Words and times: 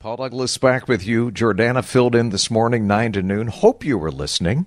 Paul 0.00 0.18
Douglas 0.18 0.56
back 0.58 0.86
with 0.86 1.04
you. 1.04 1.32
Jordana 1.32 1.84
filled 1.84 2.14
in 2.14 2.30
this 2.30 2.52
morning, 2.52 2.86
9 2.86 3.14
to 3.14 3.22
noon. 3.22 3.48
Hope 3.48 3.84
you 3.84 3.98
were 3.98 4.12
listening. 4.12 4.66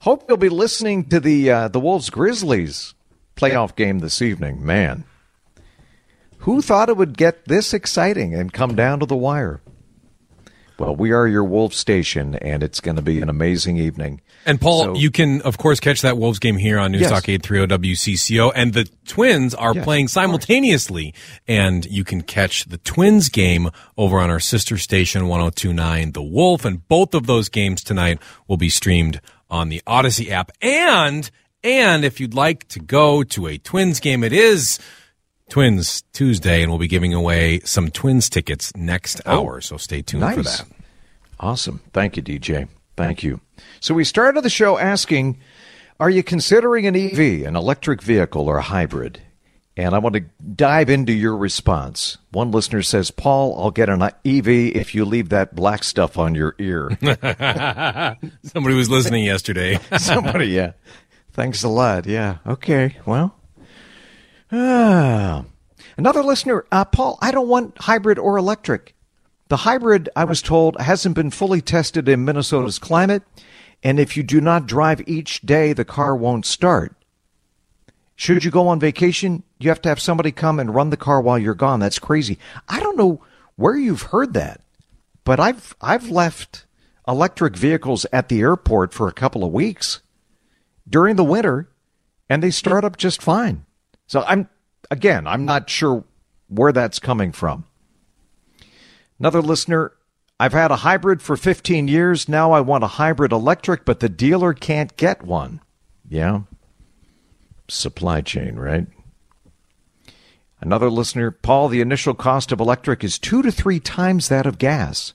Hope 0.00 0.26
you'll 0.28 0.36
be 0.36 0.50
listening 0.50 1.08
to 1.08 1.18
the 1.18 1.50
uh, 1.50 1.68
the 1.68 1.80
Wolves 1.80 2.10
Grizzlies 2.10 2.92
playoff 3.34 3.74
game 3.74 4.00
this 4.00 4.20
evening. 4.20 4.62
Man, 4.62 5.04
who 6.40 6.60
thought 6.60 6.90
it 6.90 6.98
would 6.98 7.16
get 7.16 7.46
this 7.46 7.72
exciting 7.72 8.34
and 8.34 8.52
come 8.52 8.74
down 8.74 9.00
to 9.00 9.06
the 9.06 9.16
wire? 9.16 9.62
Well, 10.76 10.96
we 10.96 11.12
are 11.12 11.28
your 11.28 11.44
Wolves 11.44 11.76
station, 11.76 12.34
and 12.34 12.62
it's 12.62 12.80
going 12.80 12.96
to 12.96 13.02
be 13.02 13.20
an 13.20 13.28
amazing 13.28 13.76
evening. 13.76 14.20
And 14.44 14.60
Paul, 14.60 14.82
so, 14.82 14.94
you 14.96 15.10
can 15.10 15.40
of 15.42 15.56
course 15.56 15.78
catch 15.78 16.02
that 16.02 16.18
Wolves 16.18 16.40
game 16.40 16.56
here 16.56 16.80
on 16.80 16.92
Newstalk 16.92 17.28
yes. 17.28 17.40
830 17.46 17.94
WCCO, 17.94 18.52
and 18.54 18.72
the 18.72 18.88
Twins 19.06 19.54
are 19.54 19.72
yes, 19.74 19.84
playing 19.84 20.08
simultaneously, 20.08 21.14
and 21.46 21.86
you 21.86 22.02
can 22.02 22.22
catch 22.22 22.64
the 22.64 22.78
Twins 22.78 23.28
game 23.28 23.70
over 23.96 24.18
on 24.18 24.30
our 24.30 24.40
sister 24.40 24.76
station 24.76 25.28
1029 25.28 26.12
The 26.12 26.22
Wolf, 26.22 26.64
and 26.64 26.86
both 26.88 27.14
of 27.14 27.26
those 27.26 27.48
games 27.48 27.84
tonight 27.84 28.18
will 28.48 28.56
be 28.56 28.68
streamed 28.68 29.20
on 29.48 29.68
the 29.68 29.80
Audacy 29.86 30.30
app. 30.30 30.50
And 30.60 31.30
and 31.62 32.04
if 32.04 32.18
you'd 32.18 32.34
like 32.34 32.66
to 32.68 32.80
go 32.80 33.22
to 33.22 33.46
a 33.46 33.58
Twins 33.58 34.00
game, 34.00 34.24
it 34.24 34.32
is 34.32 34.78
Twins 35.48 36.02
Tuesday, 36.12 36.62
and 36.62 36.70
we'll 36.70 36.78
be 36.78 36.88
giving 36.88 37.14
away 37.14 37.60
some 37.60 37.90
Twins 37.90 38.28
tickets 38.28 38.74
next 38.76 39.20
oh, 39.26 39.40
hour. 39.40 39.60
So 39.60 39.76
stay 39.76 40.02
tuned 40.02 40.22
nice. 40.22 40.36
for 40.36 40.42
that. 40.42 40.64
Awesome. 41.38 41.80
Thank 41.92 42.16
you, 42.16 42.22
DJ. 42.22 42.68
Thank 42.96 43.22
you. 43.22 43.40
So 43.80 43.94
we 43.94 44.04
started 44.04 44.42
the 44.42 44.50
show 44.50 44.78
asking, 44.78 45.38
are 46.00 46.10
you 46.10 46.22
considering 46.22 46.86
an 46.86 46.96
EV, 46.96 47.46
an 47.46 47.56
electric 47.56 48.02
vehicle, 48.02 48.48
or 48.48 48.58
a 48.58 48.62
hybrid? 48.62 49.20
And 49.76 49.92
I 49.94 49.98
want 49.98 50.14
to 50.14 50.20
dive 50.54 50.88
into 50.88 51.12
your 51.12 51.36
response. 51.36 52.18
One 52.30 52.52
listener 52.52 52.82
says, 52.82 53.10
Paul, 53.10 53.60
I'll 53.60 53.72
get 53.72 53.88
an 53.88 54.02
EV 54.02 54.48
if 54.76 54.94
you 54.94 55.04
leave 55.04 55.30
that 55.30 55.56
black 55.56 55.82
stuff 55.82 56.16
on 56.16 56.36
your 56.36 56.54
ear. 56.60 56.90
Somebody 58.44 58.76
was 58.76 58.88
listening 58.88 59.24
yesterday. 59.24 59.80
Somebody, 59.98 60.46
yeah. 60.46 60.72
Thanks 61.32 61.64
a 61.64 61.68
lot. 61.68 62.06
Yeah. 62.06 62.38
Okay. 62.46 62.96
Well. 63.04 63.34
Another 65.96 66.22
listener, 66.22 66.64
uh, 66.70 66.84
Paul, 66.84 67.18
I 67.20 67.30
don't 67.30 67.48
want 67.48 67.78
hybrid 67.78 68.18
or 68.18 68.36
electric. 68.36 68.94
The 69.48 69.58
hybrid, 69.58 70.08
I 70.16 70.24
was 70.24 70.42
told, 70.42 70.80
hasn't 70.80 71.14
been 71.14 71.30
fully 71.30 71.60
tested 71.60 72.08
in 72.08 72.24
Minnesota's 72.24 72.78
climate, 72.78 73.22
and 73.82 74.00
if 74.00 74.16
you 74.16 74.22
do 74.22 74.40
not 74.40 74.66
drive 74.66 75.06
each 75.06 75.42
day, 75.42 75.72
the 75.72 75.84
car 75.84 76.16
won't 76.16 76.46
start. 76.46 76.96
Should 78.16 78.44
you 78.44 78.50
go 78.50 78.68
on 78.68 78.80
vacation, 78.80 79.42
you 79.58 79.68
have 79.70 79.82
to 79.82 79.88
have 79.88 80.00
somebody 80.00 80.30
come 80.30 80.60
and 80.60 80.74
run 80.74 80.90
the 80.90 80.96
car 80.96 81.20
while 81.20 81.38
you're 81.38 81.54
gone. 81.54 81.80
That's 81.80 81.98
crazy. 81.98 82.38
I 82.68 82.80
don't 82.80 82.96
know 82.96 83.20
where 83.56 83.76
you've 83.76 84.02
heard 84.02 84.34
that, 84.34 84.60
but 85.24 85.40
I've 85.40 85.74
I've 85.80 86.10
left 86.10 86.64
electric 87.06 87.56
vehicles 87.56 88.06
at 88.12 88.28
the 88.28 88.40
airport 88.40 88.92
for 88.92 89.08
a 89.08 89.12
couple 89.12 89.44
of 89.44 89.52
weeks 89.52 90.00
during 90.88 91.16
the 91.16 91.24
winter 91.24 91.68
and 92.28 92.42
they 92.42 92.50
start 92.50 92.84
up 92.84 92.96
just 92.96 93.20
fine. 93.20 93.64
So 94.06 94.22
I'm 94.26 94.48
again, 94.90 95.26
I'm 95.26 95.44
not 95.44 95.70
sure 95.70 96.04
where 96.48 96.72
that's 96.72 96.98
coming 96.98 97.32
from. 97.32 97.64
Another 99.18 99.42
listener, 99.42 99.92
I've 100.38 100.52
had 100.52 100.70
a 100.70 100.76
hybrid 100.76 101.22
for 101.22 101.36
15 101.36 101.88
years. 101.88 102.28
Now 102.28 102.52
I 102.52 102.60
want 102.60 102.84
a 102.84 102.88
hybrid 102.88 103.32
electric, 103.32 103.84
but 103.84 104.00
the 104.00 104.08
dealer 104.08 104.52
can't 104.52 104.96
get 104.96 105.22
one. 105.22 105.60
Yeah. 106.08 106.40
Supply 107.68 108.20
chain, 108.20 108.56
right? 108.56 108.86
Another 110.60 110.90
listener, 110.90 111.30
Paul, 111.30 111.68
the 111.68 111.80
initial 111.80 112.14
cost 112.14 112.50
of 112.50 112.60
electric 112.60 113.04
is 113.04 113.18
two 113.18 113.42
to 113.42 113.52
three 113.52 113.80
times 113.80 114.28
that 114.28 114.46
of 114.46 114.58
gas, 114.58 115.12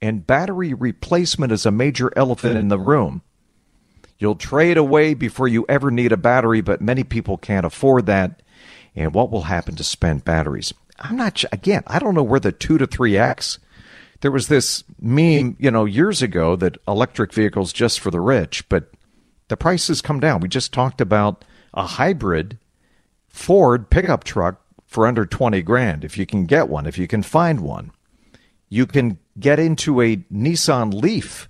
and 0.00 0.26
battery 0.26 0.72
replacement 0.72 1.52
is 1.52 1.66
a 1.66 1.70
major 1.70 2.12
elephant 2.16 2.56
in 2.56 2.68
the 2.68 2.78
room. 2.78 3.22
You'll 4.18 4.36
trade 4.36 4.76
away 4.76 5.14
before 5.14 5.48
you 5.48 5.66
ever 5.68 5.90
need 5.90 6.12
a 6.12 6.16
battery, 6.16 6.60
but 6.60 6.80
many 6.80 7.04
people 7.04 7.36
can't 7.36 7.66
afford 7.66 8.06
that. 8.06 8.42
And 8.94 9.12
what 9.12 9.30
will 9.30 9.42
happen 9.42 9.74
to 9.76 9.84
spent 9.84 10.24
batteries? 10.24 10.72
I'm 10.98 11.16
not, 11.16 11.42
again, 11.50 11.82
I 11.86 11.98
don't 11.98 12.14
know 12.14 12.22
where 12.22 12.40
the 12.40 12.52
2 12.52 12.78
to 12.78 12.86
3x. 12.86 13.58
There 14.20 14.30
was 14.30 14.48
this 14.48 14.84
meme, 15.00 15.56
you 15.58 15.70
know, 15.70 15.84
years 15.84 16.22
ago 16.22 16.56
that 16.56 16.78
electric 16.86 17.32
vehicles 17.32 17.72
just 17.72 18.00
for 18.00 18.10
the 18.10 18.20
rich, 18.20 18.68
but 18.68 18.90
the 19.48 19.56
prices 19.56 20.00
come 20.00 20.20
down. 20.20 20.40
We 20.40 20.48
just 20.48 20.72
talked 20.72 21.00
about 21.00 21.44
a 21.74 21.84
hybrid 21.84 22.58
Ford 23.28 23.90
pickup 23.90 24.24
truck 24.24 24.60
for 24.86 25.06
under 25.06 25.26
20 25.26 25.60
grand 25.62 26.04
if 26.04 26.16
you 26.16 26.24
can 26.24 26.46
get 26.46 26.68
one, 26.68 26.86
if 26.86 26.96
you 26.96 27.08
can 27.08 27.22
find 27.22 27.60
one. 27.60 27.90
You 28.68 28.86
can 28.86 29.18
get 29.38 29.58
into 29.58 30.00
a 30.00 30.16
Nissan 30.32 30.94
Leaf 30.94 31.48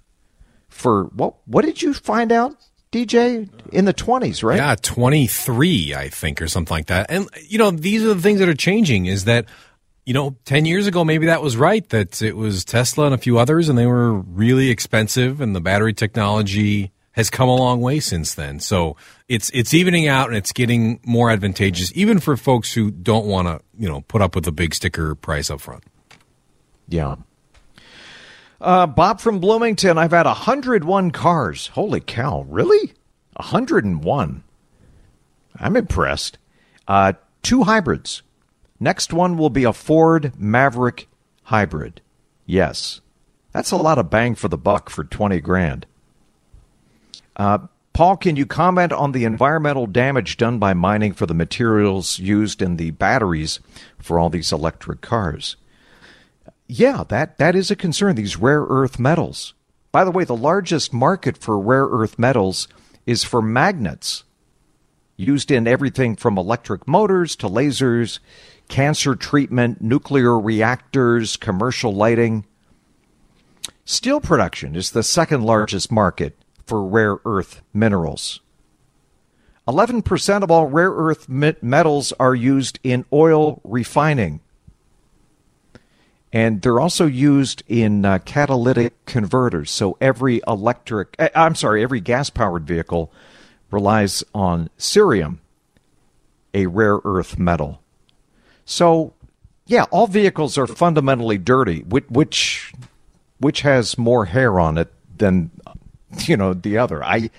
for 0.75 1.05
what? 1.15 1.37
What 1.47 1.65
did 1.65 1.81
you 1.81 1.95
find 1.95 2.33
out? 2.33 2.57
DJ 2.93 3.49
in 3.73 3.87
the 3.87 3.95
20s, 3.95 4.45
right? 4.45 4.57
Yeah, 4.57 4.77
23, 4.81 5.95
I 5.95 6.09
think, 6.11 6.41
or 6.41 6.47
something 6.47 6.73
like 6.73 6.87
that. 6.87 7.07
And, 7.09 7.29
you 7.49 7.59
know, 7.59 7.73
these 7.73 8.05
are 8.05 8.15
the 8.15 8.21
things 8.21 8.39
that 8.39 8.49
are 8.49 8.55
changing 8.55 9.07
is 9.07 9.25
that, 9.25 9.47
you 10.07 10.15
know, 10.15 10.37
10 10.45 10.65
years 10.65 10.87
ago, 10.87 11.05
maybe 11.05 11.27
that 11.27 11.43
was 11.43 11.57
right, 11.57 11.89
that 11.89 12.23
it 12.23 12.37
was 12.37 12.65
Tesla 12.65 13.07
and 13.07 13.15
a 13.15 13.19
few 13.19 13.37
others, 13.37 13.69
and 13.69 13.77
they 13.77 13.87
were 13.87 14.13
really 14.13 14.71
expensive, 14.71 15.41
and 15.41 15.57
the 15.57 15.61
battery 15.61 15.93
technology 15.93 16.93
has 17.13 17.31
come 17.31 17.49
a 17.49 17.57
long 17.57 17.81
way 17.81 17.99
since 17.99 18.35
then. 18.35 18.61
So 18.61 18.97
it's 19.29 19.51
it's 19.55 19.75
evening 19.75 20.07
out 20.07 20.29
and 20.29 20.37
it's 20.37 20.53
getting 20.53 21.01
more 21.05 21.31
advantageous, 21.31 21.91
even 21.97 22.21
for 22.21 22.37
folks 22.37 22.73
who 22.73 22.91
don't 22.91 23.27
want 23.27 23.49
to, 23.49 23.61
you 23.77 23.89
know, 23.89 24.03
put 24.03 24.23
up 24.23 24.37
with 24.37 24.47
a 24.47 24.53
big 24.53 24.75
sticker 24.75 25.15
price 25.15 25.51
up 25.51 25.61
front. 25.61 25.85
Yeah. 26.89 27.17
Uh, 28.65 28.87
Bob 28.87 29.21
from 29.21 29.41
Bloomington, 29.41 29.99
I've 29.99 30.13
had 30.13 30.25
101 30.25 31.11
cars. 31.11 31.67
Holy 31.67 32.01
cow, 32.01 32.47
really? 32.49 32.95
101. 33.37 34.43
I'm 35.57 35.77
impressed. 35.77 36.39
Uh, 36.89 37.13
two 37.43 37.65
hybrids. 37.65 38.23
Next 38.81 39.13
one 39.13 39.37
will 39.37 39.51
be 39.51 39.65
a 39.65 39.75
Ford 39.75 40.33
Maverick 40.39 41.09
hybrid. 41.43 42.01
Yes. 42.47 43.03
That's 43.53 43.71
a 43.71 43.77
lot 43.77 43.99
of 43.99 44.09
bang 44.09 44.35
for 44.35 44.49
the 44.49 44.57
buck 44.57 44.89
for 44.89 45.05
20 45.05 45.41
grand. 45.41 45.85
Uh, 47.37 47.59
Paul, 47.93 48.17
can 48.17 48.35
you 48.35 48.47
comment 48.47 48.95
on 48.95 49.13
the 49.13 49.25
environmental 49.25 49.87
damage 49.87 50.39
done 50.39 50.59
by 50.59 50.73
mining 50.73 51.13
for 51.13 51.27
the 51.27 51.35
materials 51.35 52.19
used 52.19 52.63
in 52.63 52.79
the 52.79 52.93
batteries 52.93 53.61
for 53.99 54.19
all 54.19 54.31
these 54.31 54.53
electric 54.53 55.03
cars? 55.03 55.57
Yeah, 56.79 57.05
that, 57.09 57.39
that 57.39 57.55
is 57.55 57.71
a 57.71 57.77
concern, 57.77 58.17
these 58.17 58.37
rare 58.37 58.63
earth 58.63 58.99
metals. 58.99 59.55
By 59.93 60.05
the 60.05 60.11
way, 60.11 60.25
the 60.25 60.35
largest 60.35 60.93
market 60.93 61.39
for 61.39 61.57
rare 61.59 61.87
earth 61.87 62.19
metals 62.19 62.67
is 63.07 63.23
for 63.23 63.41
magnets 63.41 64.25
used 65.17 65.53
in 65.53 65.69
everything 65.69 66.17
from 66.17 66.37
electric 66.37 66.89
motors 66.89 67.37
to 67.37 67.49
lasers, 67.49 68.19
cancer 68.67 69.15
treatment, 69.15 69.81
nuclear 69.81 70.37
reactors, 70.37 71.37
commercial 71.37 71.95
lighting. 71.95 72.45
Steel 73.85 74.21
production 74.21 74.75
is 74.75 74.91
the 74.91 75.05
second 75.05 75.45
largest 75.45 75.93
market 75.93 76.37
for 76.67 76.85
rare 76.85 77.19
earth 77.25 77.63
minerals. 77.73 78.41
11% 79.69 80.43
of 80.43 80.51
all 80.51 80.67
rare 80.67 80.91
earth 80.91 81.29
metals 81.29 82.13
are 82.19 82.35
used 82.35 82.81
in 82.83 83.05
oil 83.13 83.61
refining 83.63 84.41
and 86.35 86.63
they're 86.63 86.81
also 86.81 87.07
used 87.07 87.63
in 87.69 88.05
uh, 88.05 88.19
catalytic 88.19 89.07
converters. 89.07 89.71
So 89.71 89.97
every 90.01 90.41
electric, 90.49 91.15
uh, 91.17 91.29
I'm 91.33 91.55
sorry, 91.55 91.85
every 91.85 92.01
gas 92.01 92.29
powered 92.29 92.67
vehicle 92.67 93.13
relies 93.71 94.25
on 94.35 94.69
cerium, 94.77 95.39
a 96.53 96.67
rare 96.67 96.99
earth 97.05 97.39
metal. 97.39 97.81
So, 98.65 99.15
yeah, 99.67 99.85
all 99.93 100.09
vehicles 100.09 100.59
are 100.59 100.67
fundamentally 100.67 101.39
dirty. 101.39 101.83
Which 101.83 102.73
which, 103.39 103.61
has 103.61 103.97
more 103.97 104.25
hair 104.25 104.59
on 104.59 104.77
it 104.77 104.93
than 105.17 105.53
you 106.27 106.37
know 106.37 106.53
the 106.53 106.79
other? 106.79 107.05
I 107.05 107.31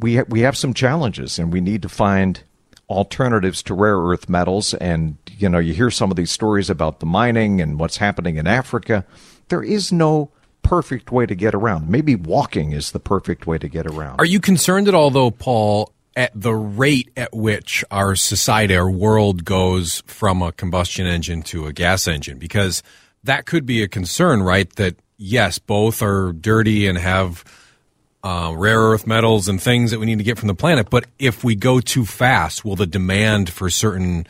we 0.00 0.22
we 0.22 0.40
have 0.40 0.56
some 0.56 0.72
challenges, 0.72 1.38
and 1.38 1.52
we 1.52 1.60
need 1.60 1.82
to 1.82 1.88
find 1.90 2.42
alternatives 2.92 3.62
to 3.64 3.74
rare 3.74 3.98
earth 3.98 4.28
metals. 4.28 4.74
And, 4.74 5.16
you 5.38 5.48
know, 5.48 5.58
you 5.58 5.74
hear 5.74 5.90
some 5.90 6.10
of 6.10 6.16
these 6.16 6.30
stories 6.30 6.70
about 6.70 7.00
the 7.00 7.06
mining 7.06 7.60
and 7.60 7.78
what's 7.78 7.96
happening 7.96 8.36
in 8.36 8.46
Africa. 8.46 9.04
There 9.48 9.62
is 9.62 9.92
no 9.92 10.30
perfect 10.62 11.10
way 11.10 11.26
to 11.26 11.34
get 11.34 11.54
around. 11.54 11.88
Maybe 11.88 12.14
walking 12.14 12.72
is 12.72 12.92
the 12.92 13.00
perfect 13.00 13.46
way 13.46 13.58
to 13.58 13.68
get 13.68 13.86
around. 13.86 14.20
Are 14.20 14.24
you 14.24 14.40
concerned 14.40 14.88
at 14.88 14.94
all, 14.94 15.10
though, 15.10 15.30
Paul, 15.30 15.92
at 16.14 16.30
the 16.34 16.54
rate 16.54 17.10
at 17.16 17.34
which 17.34 17.84
our 17.90 18.14
society, 18.14 18.76
our 18.76 18.90
world 18.90 19.44
goes 19.44 20.02
from 20.06 20.42
a 20.42 20.52
combustion 20.52 21.06
engine 21.06 21.42
to 21.42 21.66
a 21.66 21.72
gas 21.72 22.06
engine? 22.06 22.38
Because 22.38 22.82
that 23.24 23.46
could 23.46 23.66
be 23.66 23.82
a 23.82 23.88
concern, 23.88 24.42
right? 24.42 24.74
That, 24.76 24.96
yes, 25.16 25.58
both 25.58 26.02
are 26.02 26.32
dirty 26.32 26.86
and 26.86 26.98
have 26.98 27.44
uh, 28.22 28.54
rare 28.56 28.78
earth 28.78 29.06
metals 29.06 29.48
and 29.48 29.60
things 29.60 29.90
that 29.90 29.98
we 29.98 30.06
need 30.06 30.18
to 30.18 30.24
get 30.24 30.38
from 30.38 30.48
the 30.48 30.54
planet. 30.54 30.90
But 30.90 31.06
if 31.18 31.42
we 31.42 31.54
go 31.54 31.80
too 31.80 32.04
fast, 32.04 32.64
will 32.64 32.76
the 32.76 32.86
demand 32.86 33.50
for 33.50 33.68
certain 33.70 34.26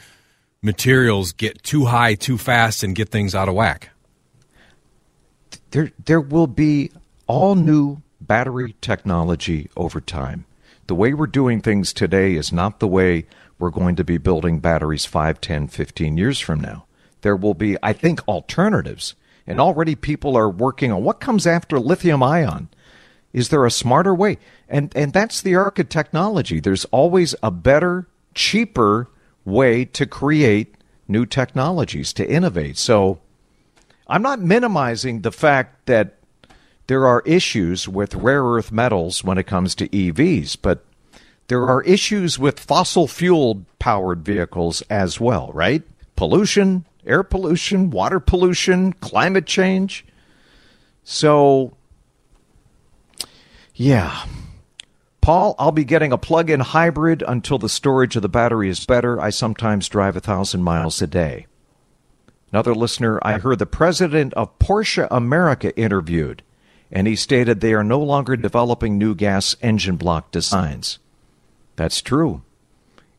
materials 0.62 1.32
get 1.32 1.62
too 1.62 1.86
high 1.86 2.14
too 2.14 2.38
fast 2.38 2.82
and 2.82 2.94
get 2.94 3.08
things 3.10 3.34
out 3.34 3.48
of 3.48 3.54
whack? 3.54 3.90
there 5.72 5.90
there 6.04 6.20
will 6.20 6.46
be 6.46 6.90
all 7.26 7.54
new 7.54 8.00
battery 8.20 8.76
technology 8.80 9.68
over 9.76 10.00
time. 10.00 10.44
The 10.86 10.94
way 10.94 11.12
we're 11.12 11.26
doing 11.26 11.60
things 11.60 11.92
today 11.92 12.34
is 12.34 12.52
not 12.52 12.78
the 12.78 12.88
way 12.88 13.26
we're 13.58 13.70
going 13.70 13.96
to 13.96 14.04
be 14.04 14.18
building 14.18 14.60
batteries 14.60 15.04
5, 15.04 15.40
10, 15.40 15.68
15 15.68 16.16
years 16.16 16.38
from 16.38 16.60
now. 16.60 16.86
There 17.22 17.36
will 17.36 17.54
be, 17.54 17.76
I 17.82 17.92
think, 17.92 18.26
alternatives. 18.28 19.14
And 19.46 19.60
already 19.60 19.94
people 19.94 20.36
are 20.36 20.50
working 20.50 20.92
on 20.92 21.02
what 21.02 21.20
comes 21.20 21.46
after 21.46 21.78
lithium 21.78 22.22
ion. 22.22 22.68
Is 23.32 23.48
there 23.48 23.64
a 23.64 23.70
smarter 23.70 24.14
way? 24.14 24.38
And 24.68 24.92
and 24.94 25.12
that's 25.12 25.40
the 25.40 25.54
arc 25.54 25.78
of 25.78 25.88
technology. 25.88 26.60
There's 26.60 26.84
always 26.86 27.34
a 27.42 27.50
better, 27.50 28.06
cheaper 28.34 29.08
way 29.44 29.84
to 29.86 30.06
create 30.06 30.74
new 31.08 31.26
technologies, 31.26 32.12
to 32.14 32.28
innovate. 32.28 32.76
So 32.78 33.20
I'm 34.06 34.22
not 34.22 34.40
minimizing 34.40 35.22
the 35.22 35.32
fact 35.32 35.86
that 35.86 36.16
there 36.86 37.06
are 37.06 37.22
issues 37.24 37.88
with 37.88 38.14
rare 38.14 38.44
earth 38.44 38.72
metals 38.72 39.24
when 39.24 39.38
it 39.38 39.46
comes 39.46 39.74
to 39.76 39.88
EVs, 39.88 40.56
but 40.60 40.84
there 41.48 41.66
are 41.66 41.82
issues 41.82 42.38
with 42.38 42.60
fossil 42.60 43.06
fuel 43.06 43.64
powered 43.78 44.24
vehicles 44.24 44.82
as 44.82 45.20
well, 45.20 45.50
right? 45.52 45.82
Pollution, 46.16 46.84
air 47.06 47.22
pollution, 47.22 47.90
water 47.90 48.20
pollution, 48.20 48.92
climate 48.94 49.46
change. 49.46 50.04
So, 51.04 51.76
yeah. 53.82 54.26
Paul, 55.20 55.54
I'll 55.58 55.72
be 55.72 55.84
getting 55.84 56.12
a 56.12 56.18
plug 56.18 56.50
in 56.50 56.60
hybrid 56.60 57.22
until 57.26 57.58
the 57.58 57.68
storage 57.68 58.16
of 58.16 58.22
the 58.22 58.28
battery 58.28 58.68
is 58.68 58.86
better. 58.86 59.20
I 59.20 59.30
sometimes 59.30 59.88
drive 59.88 60.16
a 60.16 60.20
thousand 60.20 60.62
miles 60.62 61.02
a 61.02 61.06
day. 61.06 61.46
Another 62.52 62.74
listener, 62.74 63.18
I 63.22 63.38
heard 63.38 63.58
the 63.58 63.66
president 63.66 64.34
of 64.34 64.58
Porsche 64.58 65.08
America 65.10 65.76
interviewed, 65.76 66.42
and 66.90 67.06
he 67.06 67.16
stated 67.16 67.60
they 67.60 67.74
are 67.74 67.84
no 67.84 68.00
longer 68.00 68.36
developing 68.36 68.98
new 68.98 69.14
gas 69.14 69.56
engine 69.62 69.96
block 69.96 70.30
designs. 70.30 70.98
That's 71.76 72.02
true. 72.02 72.42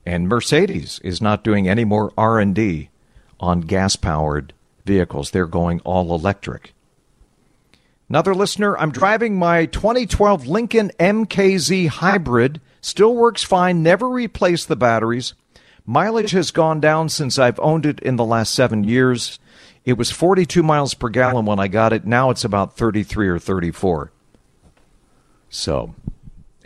And 0.05 0.29
Mercedes 0.29 0.99
is 1.03 1.21
not 1.21 1.43
doing 1.43 1.67
any 1.67 1.83
more 1.83 2.13
R&D 2.17 2.89
on 3.39 3.61
gas-powered 3.61 4.53
vehicles. 4.85 5.31
They're 5.31 5.45
going 5.47 5.81
all 5.81 6.13
electric. 6.13 6.73
Another 8.09 8.35
listener, 8.35 8.77
I'm 8.77 8.91
driving 8.91 9.37
my 9.37 9.65
2012 9.65 10.45
Lincoln 10.47 10.91
MKZ 10.99 11.87
hybrid. 11.87 12.61
Still 12.81 13.15
works 13.15 13.43
fine, 13.43 13.81
never 13.81 14.09
replaced 14.09 14.67
the 14.67 14.75
batteries. 14.75 15.33
Mileage 15.85 16.31
has 16.31 16.51
gone 16.51 16.79
down 16.79 17.09
since 17.09 17.39
I've 17.39 17.59
owned 17.59 17.85
it 17.85 17.99
in 17.99 18.15
the 18.15 18.25
last 18.25 18.53
seven 18.53 18.83
years. 18.83 19.39
It 19.85 19.97
was 19.97 20.11
42 20.11 20.63
miles 20.63 20.93
per 20.93 21.09
gallon 21.09 21.45
when 21.45 21.59
I 21.59 21.67
got 21.67 21.91
it. 21.91 22.05
Now 22.05 22.29
it's 22.29 22.45
about 22.45 22.77
33 22.77 23.27
or 23.27 23.39
34. 23.39 24.11
So, 25.49 25.93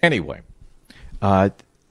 anyway, 0.02 0.42
uh, 1.22 1.50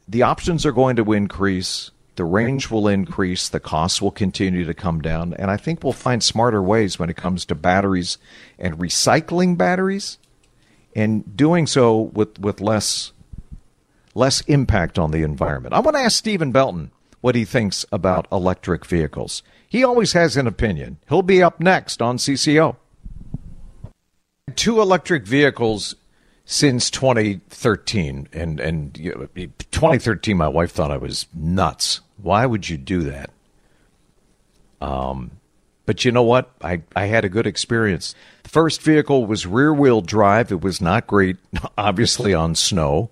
the 0.09 0.23
options 0.23 0.65
are 0.65 0.73
going 0.73 0.97
to 0.97 1.13
increase. 1.13 1.91
The 2.17 2.25
range 2.25 2.71
will 2.71 2.89
increase. 2.89 3.49
The 3.49 3.61
costs 3.61 4.03
will 4.03 4.11
continue 4.11 4.65
to 4.65 4.75
come 4.75 5.01
down. 5.01 5.35
And 5.35 5.51
I 5.51 5.57
think 5.57 5.85
we'll 5.85 5.93
find 5.93 6.23
smarter 6.23 6.63
ways 6.63 6.99
when 6.99 7.11
it 7.11 7.17
comes 7.17 7.45
to 7.47 7.55
batteries 7.55 8.19
and 8.59 8.79
recycling 8.79 9.57
batteries 9.57 10.19
and 10.95 11.37
doing 11.37 11.67
so 11.67 12.01
with, 12.01 12.39
with 12.39 12.61
less, 12.61 13.13
less 14.15 14.41
impact 14.43 14.99
on 14.99 15.11
the 15.11 15.23
environment. 15.23 15.75
I 15.75 15.81
want 15.81 15.97
to 15.97 16.03
ask 16.03 16.17
Stephen 16.19 16.53
Belton 16.53 16.91
what 17.21 17.35
he 17.35 17.45
thinks 17.45 17.85
about 17.93 18.27
electric 18.33 18.87
vehicles. 18.87 19.43
He 19.69 19.85
always 19.85 20.13
has 20.13 20.37
an 20.37 20.47
opinion. 20.47 20.99
He'll 21.09 21.23
be 21.23 21.43
up 21.43 21.61
next 21.61 22.01
on 22.01 22.17
CCO. 22.17 22.77
Two 24.55 24.81
electric 24.81 25.27
vehicles 25.27 25.97
since 26.47 26.91
2013 26.91 28.29
and 28.33 28.61
and 28.61 28.97
you 28.97 29.29
know, 29.35 29.47
2013 29.73 30.37
my 30.37 30.47
wife 30.47 30.71
thought 30.71 30.93
I 30.93 30.97
was 30.97 31.27
nuts. 31.35 32.01
Why 32.21 32.47
would 32.47 32.69
you 32.69 32.77
do 32.77 33.05
that? 33.05 33.31
Um 34.81 35.33
but 35.87 36.05
you 36.05 36.11
know 36.11 36.25
what? 36.25 36.51
I, 36.61 36.83
I 36.97 37.07
had 37.07 37.25
a 37.25 37.29
good 37.29 37.47
experience. 37.47 38.15
The 38.43 38.49
first 38.49 38.83
vehicle 38.83 39.25
was 39.25 39.47
rear 39.47 39.73
wheel 39.73 40.01
drive. 40.01 40.51
It 40.51 40.61
was 40.61 40.81
not 40.81 41.07
great, 41.07 41.37
obviously, 41.79 42.35
on 42.35 42.57
snow. 42.57 43.11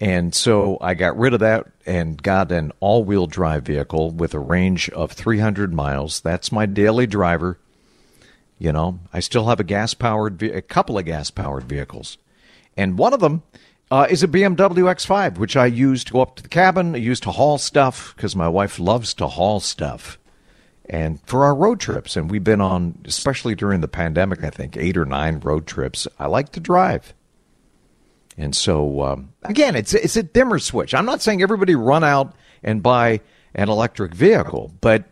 And 0.00 0.34
so 0.34 0.78
I 0.80 0.94
got 0.94 1.18
rid 1.18 1.32
of 1.32 1.40
that 1.40 1.66
and 1.86 2.22
got 2.22 2.52
an 2.52 2.72
all 2.78 3.02
wheel 3.02 3.26
drive 3.26 3.64
vehicle 3.64 4.10
with 4.10 4.34
a 4.34 4.38
range 4.38 4.88
of 4.90 5.12
300 5.12 5.72
miles. 5.72 6.20
That's 6.20 6.52
my 6.52 6.66
daily 6.66 7.06
driver. 7.06 7.58
You 8.58 8.72
know, 8.72 9.00
I 9.12 9.20
still 9.20 9.46
have 9.46 9.58
a 9.58 9.64
gas 9.64 9.94
powered, 9.94 10.42
a 10.42 10.62
couple 10.62 10.98
of 10.98 11.04
gas 11.06 11.30
powered 11.30 11.64
vehicles. 11.64 12.18
And 12.76 12.98
one 12.98 13.12
of 13.14 13.20
them 13.20 13.42
uh, 13.90 14.06
is 14.10 14.22
a 14.22 14.28
BMW 14.28 14.84
X5, 14.84 15.38
which 15.38 15.56
I 15.56 15.66
use 15.66 16.04
to 16.04 16.12
go 16.12 16.20
up 16.20 16.36
to 16.36 16.42
the 16.42 16.48
cabin. 16.48 16.94
I 16.94 16.98
use 16.98 17.20
to 17.20 17.30
haul 17.30 17.58
stuff 17.58 18.14
because 18.16 18.36
my 18.36 18.48
wife 18.48 18.78
loves 18.78 19.14
to 19.14 19.26
haul 19.26 19.60
stuff. 19.60 20.18
And 20.90 21.20
for 21.26 21.44
our 21.44 21.54
road 21.54 21.80
trips, 21.80 22.16
and 22.16 22.30
we've 22.30 22.44
been 22.44 22.60
on, 22.60 22.98
especially 23.04 23.54
during 23.54 23.80
the 23.80 23.88
pandemic, 23.88 24.42
I 24.42 24.50
think 24.50 24.76
eight 24.76 24.96
or 24.96 25.04
nine 25.04 25.40
road 25.40 25.66
trips. 25.66 26.08
I 26.18 26.26
like 26.26 26.52
to 26.52 26.60
drive. 26.60 27.14
And 28.38 28.54
so, 28.54 29.02
um, 29.02 29.32
again, 29.42 29.74
it's 29.74 29.92
it's 29.92 30.16
a 30.16 30.22
dimmer 30.22 30.58
switch. 30.58 30.94
I'm 30.94 31.04
not 31.04 31.20
saying 31.20 31.42
everybody 31.42 31.74
run 31.74 32.04
out 32.04 32.34
and 32.62 32.82
buy 32.82 33.20
an 33.54 33.68
electric 33.68 34.14
vehicle, 34.14 34.72
but 34.80 35.04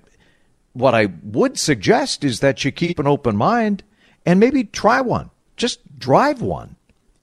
what 0.73 0.95
I 0.95 1.09
would 1.25 1.59
suggest 1.59 2.23
is 2.23 2.41
that 2.41 2.65
you 2.65 2.71
keep 2.71 2.99
an 2.99 3.07
open 3.07 3.37
mind 3.37 3.83
and 4.25 4.39
maybe 4.39 4.65
try 4.65 5.01
one. 5.01 5.31
Just 5.57 5.99
drive 5.99 6.41
one. 6.41 6.76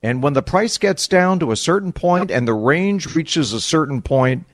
And 0.04 0.22
when 0.22 0.34
the 0.34 0.42
price 0.42 0.76
gets 0.76 1.08
down 1.08 1.38
to 1.38 1.50
a 1.50 1.56
certain 1.56 1.90
point 1.90 2.30
and 2.30 2.46
the 2.46 2.52
range 2.52 3.14
reaches 3.14 3.54
a 3.54 3.60
certain 3.60 4.02
point, 4.02 4.44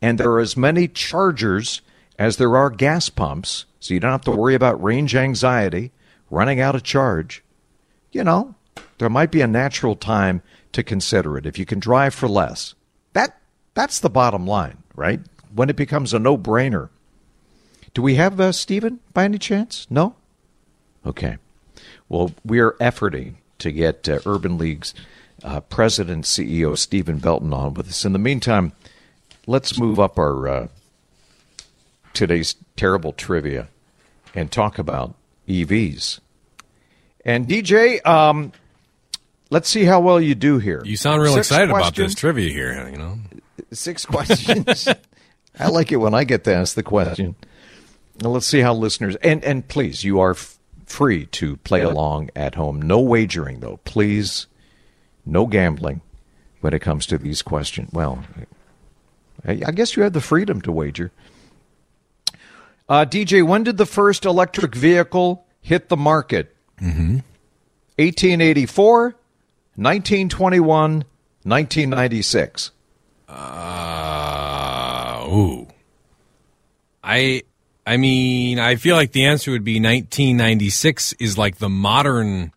and 0.00 0.16
there 0.16 0.30
are 0.30 0.40
as 0.40 0.56
many 0.56 0.88
chargers 0.88 1.82
as 2.18 2.38
there 2.38 2.56
are 2.56 2.70
gas 2.70 3.10
pumps, 3.10 3.66
so 3.80 3.92
you 3.92 4.00
don't 4.00 4.12
have 4.12 4.22
to 4.22 4.30
worry 4.30 4.54
about 4.54 4.82
range 4.82 5.14
anxiety, 5.14 5.92
running 6.30 6.58
out 6.58 6.74
of 6.74 6.84
charge, 6.84 7.44
you 8.12 8.24
know, 8.24 8.54
there 8.96 9.10
might 9.10 9.30
be 9.30 9.42
a 9.42 9.46
natural 9.46 9.94
time 9.94 10.40
to 10.72 10.82
consider 10.82 11.36
it 11.36 11.44
if 11.44 11.58
you 11.58 11.66
can 11.66 11.80
drive 11.80 12.14
for 12.14 12.26
less. 12.26 12.74
That 13.12 13.38
that's 13.74 14.00
the 14.00 14.08
bottom 14.08 14.46
line, 14.46 14.78
right? 14.94 15.20
When 15.54 15.68
it 15.68 15.76
becomes 15.76 16.14
a 16.14 16.18
no-brainer. 16.18 16.88
Do 17.92 18.00
we 18.00 18.14
have 18.14 18.40
uh, 18.40 18.52
Stephen 18.52 19.00
by 19.12 19.24
any 19.24 19.36
chance? 19.36 19.86
No. 19.90 20.16
Okay. 21.04 21.36
Well, 22.08 22.32
we 22.42 22.58
are 22.58 22.72
efforting 22.80 23.34
to 23.58 23.72
get 23.72 24.08
uh, 24.08 24.20
Urban 24.26 24.58
League's 24.58 24.94
uh, 25.42 25.60
president 25.60 26.24
CEO 26.24 26.76
Stephen 26.76 27.18
Belton 27.18 27.52
on 27.52 27.74
with 27.74 27.88
us. 27.88 28.04
In 28.04 28.12
the 28.12 28.18
meantime, 28.18 28.72
let's 29.46 29.78
move 29.78 30.00
up 30.00 30.18
our 30.18 30.48
uh, 30.48 30.68
today's 32.12 32.54
terrible 32.76 33.12
trivia 33.12 33.68
and 34.34 34.50
talk 34.50 34.78
about 34.78 35.14
EVs. 35.48 36.20
And 37.24 37.48
DJ, 37.48 38.04
um, 38.06 38.52
Let's 39.54 39.68
see 39.68 39.84
how 39.84 40.00
well 40.00 40.20
you 40.20 40.34
do 40.34 40.58
here. 40.58 40.82
You 40.84 40.96
sound 40.96 41.22
real 41.22 41.34
Six 41.34 41.48
excited 41.48 41.70
questions. 41.70 41.98
about 41.98 42.06
this 42.08 42.14
trivia 42.16 42.50
here, 42.50 42.88
you 42.90 42.96
know. 42.96 43.18
Six 43.70 44.04
questions. 44.04 44.88
I 45.60 45.68
like 45.68 45.92
it 45.92 45.98
when 45.98 46.12
I 46.12 46.24
get 46.24 46.42
to 46.44 46.54
ask 46.54 46.74
the 46.74 46.82
question. 46.82 47.36
Now 48.20 48.30
let's 48.30 48.46
see 48.48 48.58
how 48.60 48.74
listeners 48.74 49.14
and 49.22 49.44
and 49.44 49.66
please, 49.68 50.02
you 50.02 50.18
are 50.18 50.34
free 50.86 51.26
to 51.26 51.56
play 51.58 51.82
yeah. 51.82 51.88
along 51.88 52.30
at 52.36 52.54
home. 52.54 52.80
No 52.80 53.00
wagering 53.00 53.60
though. 53.60 53.80
Please, 53.84 54.46
no 55.26 55.46
gambling 55.46 56.00
when 56.60 56.72
it 56.72 56.80
comes 56.80 57.06
to 57.06 57.18
these 57.18 57.42
questions. 57.42 57.92
Well, 57.92 58.24
I, 59.46 59.60
I 59.66 59.72
guess 59.72 59.96
you 59.96 60.02
have 60.02 60.12
the 60.12 60.20
freedom 60.20 60.60
to 60.62 60.72
wager. 60.72 61.12
Uh, 62.88 63.04
DJ, 63.04 63.46
when 63.46 63.64
did 63.64 63.76
the 63.76 63.86
first 63.86 64.24
electric 64.24 64.74
vehicle 64.74 65.46
hit 65.60 65.88
the 65.88 65.96
market? 65.96 66.54
Mm-hmm. 66.80 67.20
1884, 67.96 69.02
1921, 69.76 71.04
1996. 71.44 72.70
Uh, 73.28 75.26
ooh. 75.28 75.66
I 77.02 77.42
I 77.86 77.96
mean, 77.96 78.58
I 78.58 78.76
feel 78.76 78.96
like 78.96 79.12
the 79.12 79.26
answer 79.26 79.50
would 79.50 79.64
be 79.64 79.74
1996 79.74 81.14
is 81.14 81.36
like 81.36 81.56
the 81.56 81.68
modern 81.68 82.52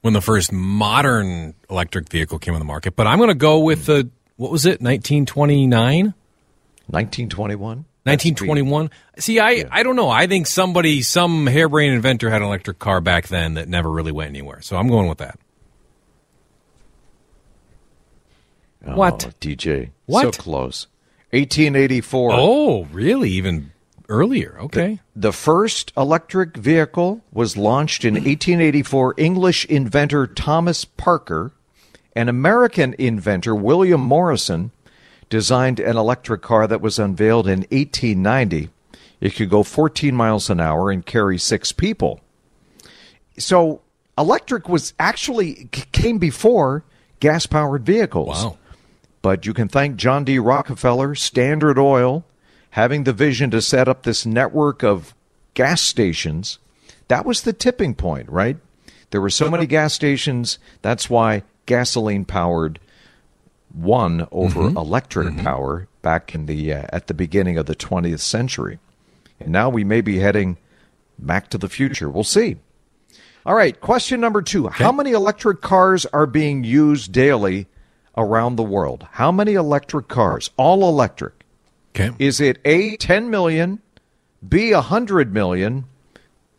when 0.00 0.14
the 0.14 0.20
first 0.20 0.52
modern 0.52 1.54
electric 1.70 2.08
vehicle 2.08 2.38
came 2.38 2.54
on 2.54 2.60
the 2.60 2.66
market, 2.66 2.96
but 2.96 3.06
I'm 3.06 3.18
going 3.18 3.28
to 3.28 3.34
go 3.34 3.60
with 3.60 3.86
the 3.86 4.10
what 4.36 4.50
was 4.50 4.66
it? 4.66 4.80
1929? 4.80 6.14
1921? 6.86 7.84
1921. 8.04 8.90
See, 9.18 9.38
I, 9.38 9.50
yeah. 9.50 9.68
I 9.70 9.84
don't 9.84 9.94
know. 9.94 10.10
I 10.10 10.26
think 10.26 10.48
somebody, 10.48 11.02
some 11.02 11.46
harebrained 11.46 11.94
inventor 11.94 12.28
had 12.28 12.42
an 12.42 12.48
electric 12.48 12.80
car 12.80 13.00
back 13.00 13.28
then 13.28 13.54
that 13.54 13.68
never 13.68 13.88
really 13.88 14.10
went 14.10 14.30
anywhere. 14.30 14.60
So 14.60 14.76
I'm 14.76 14.88
going 14.88 15.08
with 15.08 15.18
that. 15.18 15.38
Oh, 18.84 18.96
what? 18.96 19.32
DJ. 19.40 19.90
What? 20.06 20.34
So 20.34 20.42
close. 20.42 20.88
1884. 21.30 22.30
Oh, 22.32 22.84
really? 22.86 23.30
Even 23.30 23.71
earlier. 24.12 24.56
Okay. 24.60 25.00
The, 25.14 25.28
the, 25.28 25.32
first 25.32 25.92
electric 25.96 26.56
vehicle 26.56 27.22
was 27.32 27.56
launched 27.56 28.04
in 28.04 28.14
1884. 28.14 29.14
English 29.16 29.64
inventor 29.66 30.26
Thomas 30.26 30.84
Parker, 30.84 31.52
and 32.14 32.28
American 32.28 32.94
inventor 32.98 33.54
William 33.54 34.00
Morrison, 34.02 34.70
designed 35.30 35.80
an 35.80 35.96
electric 35.96 36.42
car 36.42 36.66
that 36.66 36.82
was 36.82 36.98
unveiled 36.98 37.48
in 37.48 37.60
1890. 37.70 38.68
It 39.20 39.30
could 39.34 39.48
go 39.48 39.62
14 39.62 40.14
miles 40.14 40.50
an 40.50 40.60
hour 40.60 40.90
and 40.90 41.06
carry 41.06 41.38
six 41.38 41.72
people. 41.72 42.20
So 43.38 43.80
electric 44.18 44.68
was 44.68 44.92
actually 44.98 45.68
came 45.92 46.18
before 46.18 46.84
gas 47.20 47.46
powered 47.46 47.86
vehicles. 47.86 48.44
Wow. 48.44 48.58
But 49.22 49.46
you 49.46 49.54
can 49.54 49.68
thank 49.68 49.96
John 49.96 50.24
D. 50.24 50.38
Rockefeller, 50.38 51.14
Standard 51.14 51.78
Oil, 51.78 52.24
having 52.72 53.04
the 53.04 53.12
vision 53.12 53.50
to 53.50 53.60
set 53.60 53.86
up 53.86 54.02
this 54.02 54.24
network 54.24 54.82
of 54.82 55.14
gas 55.54 55.80
stations. 55.82 56.58
That 57.08 57.26
was 57.26 57.42
the 57.42 57.52
tipping 57.52 57.94
point, 57.94 58.28
right? 58.30 58.56
There 59.10 59.20
were 59.20 59.30
so 59.30 59.50
many 59.50 59.66
gas 59.66 59.92
stations. 59.92 60.58
That's 60.80 61.10
why 61.10 61.42
gasoline 61.66 62.24
powered 62.24 62.78
won 63.74 64.26
over 64.32 64.60
mm-hmm. 64.60 64.76
electric 64.76 65.28
mm-hmm. 65.28 65.44
power 65.44 65.86
back 66.00 66.34
in 66.34 66.46
the 66.46 66.72
uh, 66.72 66.86
at 66.90 67.08
the 67.08 67.14
beginning 67.14 67.58
of 67.58 67.66
the 67.66 67.76
20th 67.76 68.20
century. 68.20 68.78
And 69.38 69.50
now 69.50 69.68
we 69.68 69.84
may 69.84 70.00
be 70.00 70.18
heading 70.18 70.56
back 71.18 71.50
to 71.50 71.58
the 71.58 71.68
future. 71.68 72.08
We'll 72.08 72.24
see. 72.24 72.56
All 73.44 73.54
right, 73.54 73.78
question 73.80 74.20
number 74.20 74.40
2. 74.40 74.68
Okay. 74.68 74.82
How 74.82 74.92
many 74.92 75.10
electric 75.10 75.60
cars 75.60 76.06
are 76.06 76.26
being 76.26 76.64
used 76.64 77.12
daily 77.12 77.66
around 78.16 78.56
the 78.56 78.62
world? 78.62 79.06
How 79.12 79.30
many 79.30 79.54
electric 79.54 80.08
cars, 80.08 80.50
all 80.56 80.88
electric? 80.88 81.41
Okay. 81.94 82.10
Is 82.18 82.40
it 82.40 82.58
A 82.64 82.96
10 82.96 83.28
million, 83.28 83.80
B 84.46 84.72
100 84.72 85.32
million, 85.32 85.84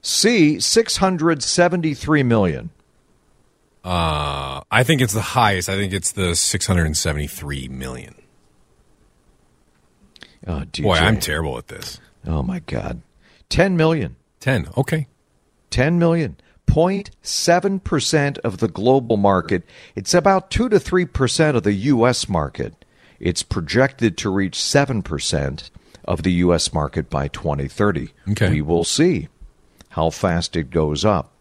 C 0.01 0.59
673 0.59 2.23
million? 2.23 2.69
Uh, 3.83 4.61
I 4.71 4.83
think 4.83 5.01
it's 5.01 5.13
the 5.13 5.21
highest. 5.21 5.69
I 5.69 5.75
think 5.75 5.91
it's 5.91 6.11
the 6.11 6.35
673 6.35 7.67
million. 7.67 8.15
Oh. 10.45 10.63
Boy, 10.81 10.95
I'm 10.95 11.19
terrible 11.19 11.57
at 11.57 11.67
this. 11.67 11.99
Oh 12.25 12.43
my 12.43 12.59
God, 12.59 13.01
10 13.49 13.75
million. 13.75 14.15
10. 14.39 14.69
Okay. 14.77 15.07
10 15.69 15.99
million. 15.99 16.37
0.7% 16.67 18.37
of 18.39 18.57
the 18.57 18.67
global 18.67 19.17
market. 19.17 19.63
It's 19.95 20.13
about 20.13 20.49
2 20.49 20.69
to 20.69 20.77
3% 20.77 21.55
of 21.55 21.63
the 21.63 21.73
U.S. 21.73 22.27
market. 22.27 22.82
It's 23.23 23.41
projected 23.41 24.17
to 24.17 24.29
reach 24.29 24.57
7% 24.57 25.69
of 26.03 26.23
the 26.23 26.31
U.S. 26.33 26.73
market 26.73 27.09
by 27.09 27.29
2030. 27.29 28.09
Okay. 28.31 28.49
We 28.49 28.61
will 28.61 28.83
see 28.83 29.29
how 29.91 30.09
fast 30.09 30.57
it 30.57 30.69
goes 30.69 31.05
up. 31.05 31.31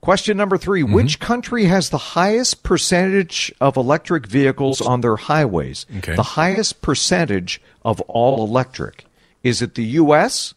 Question 0.00 0.38
number 0.38 0.56
3 0.56 0.80
mm-hmm. 0.80 0.94
Which 0.94 1.20
country 1.20 1.66
has 1.66 1.90
the 1.90 1.98
highest 1.98 2.62
percentage 2.62 3.52
of 3.60 3.76
electric 3.76 4.26
vehicles 4.28 4.80
on 4.80 5.02
their 5.02 5.16
highways? 5.16 5.84
Okay. 5.98 6.16
The 6.16 6.22
highest 6.22 6.80
percentage 6.80 7.60
of 7.84 8.00
all 8.02 8.42
electric. 8.42 9.04
Is 9.42 9.60
it 9.60 9.74
the 9.74 9.84
U.S.? 9.84 10.54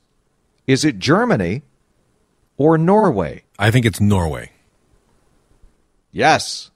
Is 0.66 0.86
it 0.86 1.00
Germany? 1.00 1.64
Or 2.56 2.78
Norway? 2.78 3.44
I 3.58 3.70
think 3.70 3.86
it's 3.86 4.00
Norway. 4.00 4.54
Yes. 6.14 6.72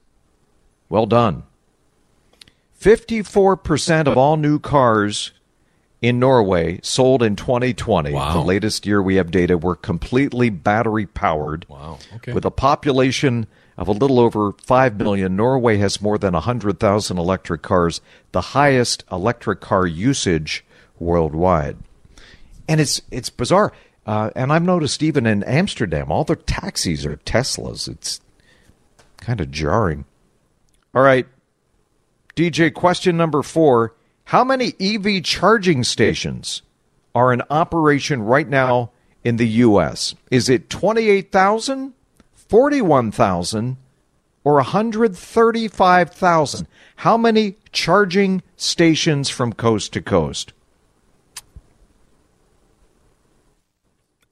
Well 0.90 1.06
done. 1.06 1.44
54% 2.84 4.08
of 4.08 4.18
all 4.18 4.36
new 4.36 4.58
cars 4.58 5.32
in 6.02 6.18
Norway 6.18 6.80
sold 6.82 7.22
in 7.22 7.34
2020. 7.34 8.12
Wow. 8.12 8.34
The 8.34 8.40
latest 8.40 8.84
year 8.84 9.02
we 9.02 9.14
have 9.14 9.30
data 9.30 9.56
were 9.56 9.74
completely 9.74 10.50
battery 10.50 11.06
powered. 11.06 11.64
Wow. 11.66 11.98
Okay. 12.16 12.32
With 12.34 12.44
a 12.44 12.50
population 12.50 13.46
of 13.78 13.88
a 13.88 13.92
little 13.92 14.20
over 14.20 14.52
5 14.52 14.98
million, 14.98 15.34
Norway 15.34 15.78
has 15.78 16.02
more 16.02 16.18
than 16.18 16.34
100,000 16.34 17.16
electric 17.16 17.62
cars, 17.62 18.02
the 18.32 18.42
highest 18.42 19.02
electric 19.10 19.62
car 19.62 19.86
usage 19.86 20.62
worldwide. 20.98 21.78
And 22.68 22.82
it's 22.82 23.00
it's 23.10 23.30
bizarre. 23.30 23.72
Uh, 24.06 24.28
and 24.36 24.52
I've 24.52 24.62
noticed 24.62 25.02
even 25.02 25.24
in 25.24 25.42
Amsterdam, 25.44 26.12
all 26.12 26.24
the 26.24 26.36
taxis 26.36 27.06
are 27.06 27.16
Teslas. 27.16 27.88
It's 27.88 28.20
kind 29.16 29.40
of 29.40 29.50
jarring. 29.50 30.04
All 30.94 31.02
right. 31.02 31.26
DJ, 32.36 32.72
question 32.72 33.16
number 33.16 33.42
four. 33.42 33.94
How 34.24 34.42
many 34.42 34.74
EV 34.80 35.22
charging 35.22 35.84
stations 35.84 36.62
are 37.14 37.32
in 37.32 37.42
operation 37.50 38.22
right 38.22 38.48
now 38.48 38.90
in 39.22 39.36
the 39.36 39.46
U.S.? 39.46 40.14
Is 40.30 40.48
it 40.48 40.70
28,000, 40.70 41.92
41,000, 42.34 43.76
or 44.42 44.54
135,000? 44.54 46.66
How 46.96 47.16
many 47.16 47.56
charging 47.72 48.42
stations 48.56 49.28
from 49.28 49.52
coast 49.52 49.92
to 49.92 50.00
coast? 50.00 50.52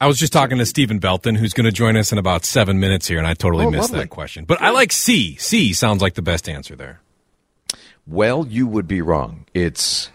I 0.00 0.08
was 0.08 0.18
just 0.18 0.32
talking 0.32 0.58
to 0.58 0.66
Stephen 0.66 0.98
Belton, 0.98 1.36
who's 1.36 1.52
going 1.52 1.66
to 1.66 1.70
join 1.70 1.96
us 1.96 2.10
in 2.10 2.18
about 2.18 2.44
seven 2.44 2.80
minutes 2.80 3.06
here, 3.06 3.18
and 3.18 3.26
I 3.26 3.34
totally 3.34 3.66
oh, 3.66 3.70
missed 3.70 3.90
lovely. 3.90 4.00
that 4.00 4.10
question. 4.10 4.44
But 4.44 4.60
I 4.60 4.70
like 4.70 4.90
C. 4.90 5.36
C 5.36 5.72
sounds 5.72 6.02
like 6.02 6.14
the 6.14 6.22
best 6.22 6.48
answer 6.48 6.74
there. 6.74 7.02
Well, 8.06 8.46
you 8.46 8.66
would 8.66 8.88
be 8.88 9.00
wrong. 9.00 9.46
It's 9.54 10.10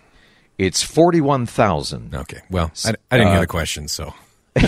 it's 0.57 0.83
forty 0.83 1.21
one 1.21 1.45
thousand. 1.45 2.13
Okay. 2.13 2.41
Well, 2.49 2.71
I, 2.85 2.93
I 3.11 3.17
didn't 3.17 3.29
uh, 3.29 3.31
hear 3.31 3.41
the 3.41 3.47
question, 3.47 3.87
so. 3.87 4.13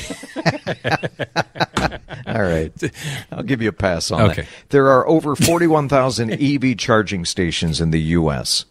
All 2.28 2.44
right. 2.44 2.72
I'll 3.32 3.44
give 3.44 3.62
you 3.62 3.70
a 3.70 3.74
pass 3.74 4.12
on 4.12 4.32
okay. 4.32 4.44
that. 4.44 4.48
There 4.70 4.88
are 4.90 5.08
over 5.08 5.36
41,000 5.36 6.32
EV 6.42 6.78
charging 6.78 7.26
stations 7.26 7.82
in 7.82 7.90
the 7.90 8.00
U.S., 8.00 8.66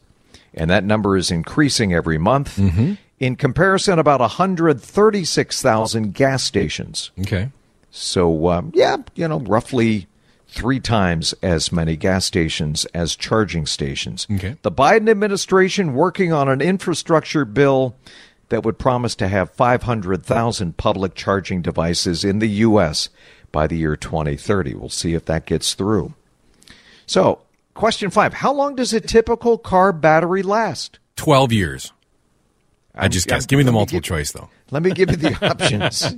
and 0.54 0.70
that 0.70 0.84
number 0.84 1.16
is 1.16 1.32
increasing 1.32 1.92
every 1.92 2.18
month. 2.18 2.56
Mm-hmm. 2.56 2.94
In 3.18 3.34
comparison, 3.34 3.98
about 3.98 4.20
136,000 4.20 6.14
gas 6.14 6.44
stations. 6.44 7.10
Okay. 7.20 7.50
So, 7.90 8.48
um, 8.48 8.70
yeah, 8.74 8.98
you 9.16 9.26
know, 9.26 9.40
roughly 9.40 10.06
three 10.58 10.80
times 10.80 11.32
as 11.40 11.70
many 11.70 11.96
gas 11.96 12.24
stations 12.24 12.84
as 12.86 13.14
charging 13.14 13.64
stations. 13.64 14.26
Okay. 14.28 14.56
The 14.62 14.72
Biden 14.72 15.08
administration 15.08 15.94
working 15.94 16.32
on 16.32 16.48
an 16.48 16.60
infrastructure 16.60 17.44
bill 17.44 17.94
that 18.48 18.64
would 18.64 18.76
promise 18.76 19.14
to 19.14 19.28
have 19.28 19.52
500,000 19.52 20.76
public 20.76 21.14
charging 21.14 21.62
devices 21.62 22.24
in 22.24 22.40
the 22.40 22.48
U.S. 22.48 23.08
by 23.52 23.68
the 23.68 23.76
year 23.76 23.94
2030. 23.94 24.74
We'll 24.74 24.88
see 24.88 25.14
if 25.14 25.26
that 25.26 25.46
gets 25.46 25.74
through. 25.74 26.14
So, 27.06 27.42
question 27.74 28.10
five 28.10 28.34
How 28.34 28.52
long 28.52 28.74
does 28.74 28.92
a 28.92 29.00
typical 29.00 29.58
car 29.58 29.92
battery 29.92 30.42
last? 30.42 30.98
12 31.14 31.52
years. 31.52 31.92
I 32.96 33.06
just 33.06 33.28
guessed. 33.28 33.48
Give 33.48 33.58
me 33.58 33.62
the 33.62 33.70
multiple 33.70 34.00
give, 34.00 34.08
choice, 34.08 34.32
though. 34.32 34.50
Let 34.72 34.82
me 34.82 34.90
give 34.90 35.10
you 35.10 35.16
the 35.16 35.38
options. 35.48 36.16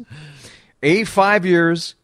A, 0.83 1.05
five 1.05 1.45
years. 1.45 1.95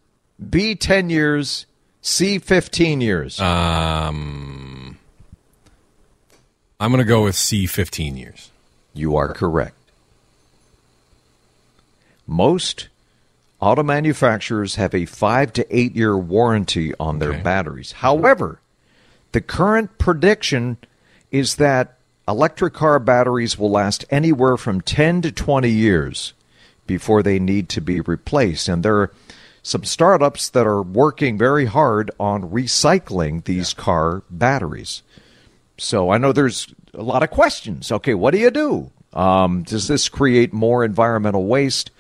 B, 0.51 0.75
10 0.75 1.09
years. 1.09 1.65
C, 2.07 2.39
15 2.39 3.01
years. 3.01 3.41
Um, 3.41 4.97
I'm 6.79 6.93
going 6.93 7.03
to 7.03 7.05
go 7.05 7.25
with 7.25 7.35
C, 7.35 7.67
15 7.67 8.17
years. 8.17 8.53
You 8.95 9.17
are 9.17 9.33
correct. 9.33 9.75
Most 12.29 12.87
auto 13.59 13.83
manufacturers 13.83 14.77
have 14.77 14.95
a 14.95 15.05
five 15.07 15.53
to 15.55 15.67
eight 15.77 15.97
year 15.97 16.17
warranty 16.17 16.95
on 17.01 17.19
their 17.19 17.31
Okay. 17.33 17.43
batteries. 17.43 17.91
However, 17.91 18.61
the 19.33 19.41
current 19.41 19.99
prediction 19.99 20.77
is 21.33 21.57
that 21.57 21.99
electric 22.29 22.73
car 22.73 23.01
batteries 23.01 23.59
will 23.59 23.71
last 23.73 24.05
anywhere 24.11 24.57
from 24.57 24.81
10 24.81 25.23
to 25.23 25.33
20 25.33 25.69
years 25.71 26.35
before 26.87 27.25
they 27.25 27.41
need 27.41 27.69
to 27.71 27.81
be 27.81 28.01
replaced. 28.01 28.69
And 28.69 28.85
there 28.85 28.97
are 28.99 29.11
some 29.67 29.83
startups 29.83 30.51
that 30.51 30.65
are 30.65 30.81
working 30.81 31.37
very 31.37 31.65
hard 31.65 32.09
on 32.21 32.51
recycling 32.51 33.43
these 33.47 33.75
car 33.75 34.23
batteries. 34.31 35.03
So 35.77 36.11
I 36.11 36.19
know 36.19 36.31
there's 36.31 36.69
a 36.95 37.03
lot 37.03 37.25
of 37.25 37.31
questions. 37.31 37.91
Okay, 37.91 38.15
what 38.15 38.31
do 38.31 38.39
you 38.39 38.53
do? 38.53 38.93
Um, 39.13 39.65
does 39.65 39.89
this 39.89 40.09
create 40.09 40.53
more 40.53 40.85
environmental 40.85 41.47
waste? 41.47 41.91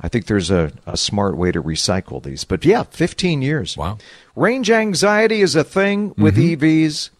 I 0.00 0.06
think 0.06 0.26
there's 0.26 0.52
a, 0.52 0.70
a 0.86 0.96
smart 0.96 1.36
way 1.36 1.50
to 1.50 1.60
recycle 1.60 2.22
these. 2.22 2.44
But 2.44 2.64
yeah, 2.64 2.84
15 2.84 3.42
years. 3.42 3.76
Wow. 3.76 3.98
Range 4.36 4.70
anxiety 4.70 5.40
is 5.40 5.56
a 5.56 5.64
thing 5.64 6.14
with 6.16 6.36
EVs. 6.36 7.10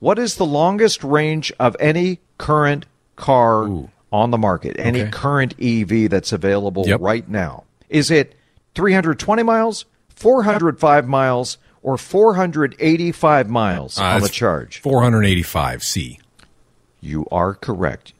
What 0.00 0.18
is 0.18 0.34
the 0.34 0.44
longest 0.44 1.02
range 1.02 1.50
of 1.58 1.78
any 1.80 2.18
current 2.36 2.84
car 3.16 3.62
Ooh. 3.68 3.88
on 4.12 4.32
the 4.32 4.38
market? 4.38 4.76
Any 4.78 5.00
Okay. 5.00 5.10
current 5.10 5.54
EV 5.58 6.10
that's 6.10 6.30
available 6.30 6.86
Yep. 6.86 7.00
right 7.00 7.26
now? 7.26 7.64
Is 7.88 8.10
it 8.10 8.34
320 8.74 9.42
miles, 9.42 9.84
405 10.14 11.06
miles, 11.08 11.58
or 11.82 11.96
485 11.98 13.48
miles 13.50 13.98
Uh, 13.98 14.04
on 14.04 14.20
the 14.22 14.28
charge? 14.28 14.80
485 14.80 15.82
C. 15.82 16.18
You 17.00 17.26
are 17.30 17.54
correct. 17.54 18.12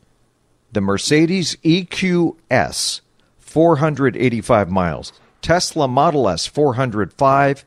The 0.72 0.80
Mercedes 0.80 1.56
EQS, 1.64 3.00
485 3.38 4.70
miles. 4.70 5.12
Tesla 5.40 5.86
Model 5.88 6.28
S, 6.28 6.46
405. 6.46 7.64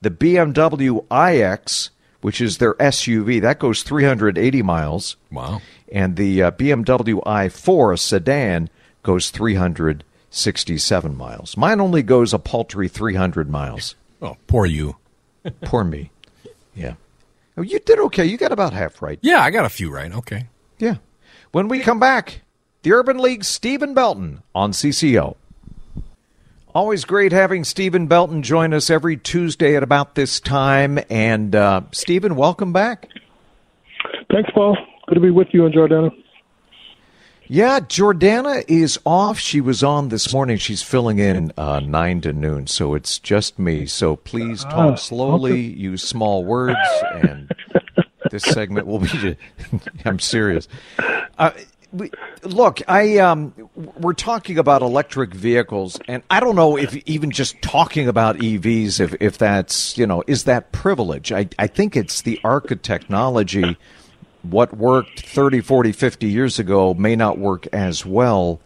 The 0.00 0.10
BMW 0.10 1.04
iX, 1.10 1.90
which 2.20 2.40
is 2.40 2.58
their 2.58 2.74
SUV, 2.74 3.40
that 3.40 3.58
goes 3.58 3.82
380 3.82 4.62
miles. 4.62 5.16
Wow. 5.32 5.60
And 5.92 6.16
the 6.16 6.42
uh, 6.42 6.50
BMW 6.52 7.22
i4 7.24 7.98
sedan 7.98 8.68
goes 9.02 9.30
367 10.30 11.16
miles. 11.16 11.56
Mine 11.56 11.80
only 11.80 12.02
goes 12.02 12.34
a 12.34 12.38
paltry 12.38 12.88
300 12.88 13.50
miles. 13.50 13.94
Oh, 14.20 14.36
poor 14.48 14.66
you. 14.66 14.96
poor 15.62 15.84
me. 15.84 16.10
Yeah. 16.74 16.94
Oh, 17.56 17.62
you 17.62 17.78
did 17.78 18.00
okay. 18.00 18.24
You 18.24 18.36
got 18.36 18.50
about 18.50 18.72
half 18.72 19.00
right. 19.00 19.16
Yeah, 19.22 19.40
I 19.40 19.50
got 19.52 19.64
a 19.64 19.68
few 19.68 19.92
right. 19.94 20.10
Okay. 20.12 20.48
Yeah. 20.80 20.96
When 21.52 21.68
we 21.68 21.78
come 21.78 22.00
back, 22.00 22.40
the 22.82 22.94
Urban 22.94 23.18
League 23.18 23.44
Stephen 23.44 23.94
Belton 23.94 24.42
on 24.56 24.72
CCO. 24.72 25.36
Always 26.74 27.04
great 27.04 27.30
having 27.30 27.62
Stephen 27.62 28.08
Belton 28.08 28.42
join 28.42 28.74
us 28.74 28.90
every 28.90 29.16
Tuesday 29.16 29.76
at 29.76 29.84
about 29.84 30.16
this 30.16 30.40
time. 30.40 30.98
And 31.08 31.54
uh, 31.54 31.82
Stephen, 31.92 32.34
welcome 32.34 32.72
back. 32.72 33.06
Thanks, 34.32 34.50
Paul. 34.52 34.76
Good 35.06 35.14
to 35.14 35.20
be 35.20 35.30
with 35.30 35.46
you 35.52 35.64
and 35.64 35.72
Jordana. 35.72 36.10
Yeah, 37.50 37.80
Jordana 37.80 38.62
is 38.68 38.98
off. 39.06 39.38
She 39.38 39.62
was 39.62 39.82
on 39.82 40.10
this 40.10 40.34
morning. 40.34 40.58
She's 40.58 40.82
filling 40.82 41.18
in 41.18 41.50
uh, 41.56 41.80
9 41.80 42.20
to 42.20 42.34
noon, 42.34 42.66
so 42.66 42.94
it's 42.94 43.18
just 43.18 43.58
me. 43.58 43.86
So 43.86 44.16
please 44.16 44.64
talk 44.64 44.92
uh, 44.92 44.96
slowly, 44.96 45.52
okay. 45.52 45.78
use 45.78 46.02
small 46.02 46.44
words, 46.44 46.76
and 47.14 47.50
this 48.30 48.42
segment 48.42 48.86
will 48.86 48.98
be. 48.98 49.36
I'm 50.04 50.18
serious. 50.18 50.68
Uh, 51.38 51.52
we, 51.90 52.10
look, 52.42 52.82
I 52.86 53.16
um, 53.16 53.54
we're 53.74 54.12
talking 54.12 54.58
about 54.58 54.82
electric 54.82 55.32
vehicles, 55.32 55.98
and 56.06 56.22
I 56.28 56.40
don't 56.40 56.54
know 56.54 56.76
if 56.76 56.96
even 57.08 57.30
just 57.30 57.62
talking 57.62 58.08
about 58.08 58.36
EVs, 58.36 59.00
if 59.00 59.14
if 59.20 59.38
that's 59.38 59.96
you 59.96 60.06
know, 60.06 60.22
is 60.26 60.44
that 60.44 60.72
privilege? 60.72 61.32
I 61.32 61.48
I 61.58 61.66
think 61.66 61.96
it's 61.96 62.20
the 62.20 62.38
arc 62.44 62.70
of 62.70 62.82
technology 62.82 63.78
what 64.42 64.76
worked 64.76 65.20
30, 65.26 65.60
40, 65.60 65.92
50 65.92 66.26
years 66.26 66.58
ago 66.58 66.94
may 66.94 67.16
not 67.16 67.38
work 67.38 67.66
as 67.72 68.06
well 68.06 68.60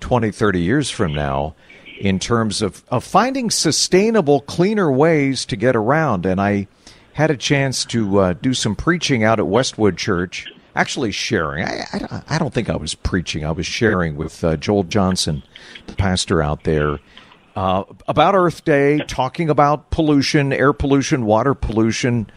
20, 0.00 0.30
30 0.30 0.60
years 0.60 0.90
from 0.90 1.14
now 1.14 1.54
in 1.98 2.18
terms 2.18 2.60
of, 2.62 2.84
of 2.88 3.04
finding 3.04 3.50
sustainable, 3.50 4.40
cleaner 4.40 4.90
ways 4.90 5.46
to 5.46 5.56
get 5.56 5.76
around. 5.76 6.26
And 6.26 6.40
I 6.40 6.66
had 7.14 7.30
a 7.30 7.36
chance 7.36 7.84
to 7.86 8.18
uh, 8.18 8.32
do 8.34 8.54
some 8.54 8.76
preaching 8.76 9.22
out 9.22 9.38
at 9.38 9.46
Westwood 9.46 9.96
Church, 9.96 10.46
actually 10.74 11.12
sharing. 11.12 11.64
I, 11.64 11.86
I, 11.92 12.22
I 12.28 12.38
don't 12.38 12.52
think 12.52 12.68
I 12.68 12.76
was 12.76 12.94
preaching, 12.94 13.44
I 13.44 13.52
was 13.52 13.66
sharing 13.66 14.16
with 14.16 14.42
uh, 14.42 14.56
Joel 14.56 14.84
Johnson, 14.84 15.42
the 15.86 15.94
pastor 15.94 16.42
out 16.42 16.64
there. 16.64 16.98
Uh, 17.56 17.84
about 18.08 18.34
Earth 18.34 18.64
Day, 18.64 18.98
talking 19.06 19.48
about 19.48 19.90
pollution, 19.90 20.52
air 20.52 20.72
pollution, 20.72 21.24
water 21.24 21.54
pollution. 21.54 22.28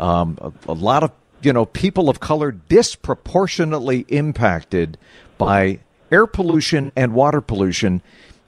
Um, 0.00 0.36
a, 0.40 0.52
a 0.72 0.74
lot 0.74 1.04
of 1.04 1.12
you 1.42 1.52
know, 1.52 1.64
people 1.66 2.08
of 2.08 2.20
color 2.20 2.52
disproportionately 2.52 4.04
impacted 4.08 4.98
by 5.36 5.80
air 6.10 6.26
pollution 6.26 6.92
and 6.96 7.14
water 7.14 7.40
pollution. 7.40 8.02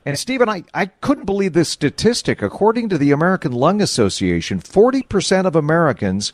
And 0.04 0.18
Stephen, 0.18 0.49
I, 0.49 0.64
I 0.73 0.87
couldn't 0.87 1.26
believe 1.26 1.52
this 1.52 1.68
statistic. 1.68 2.42
According 2.42 2.88
to 2.88 2.99
the 2.99 3.12
American 3.12 3.52
Lung 3.52 3.80
Association, 3.80 4.61
40% 4.61 5.47
of 5.47 5.54
Americans 5.54 6.32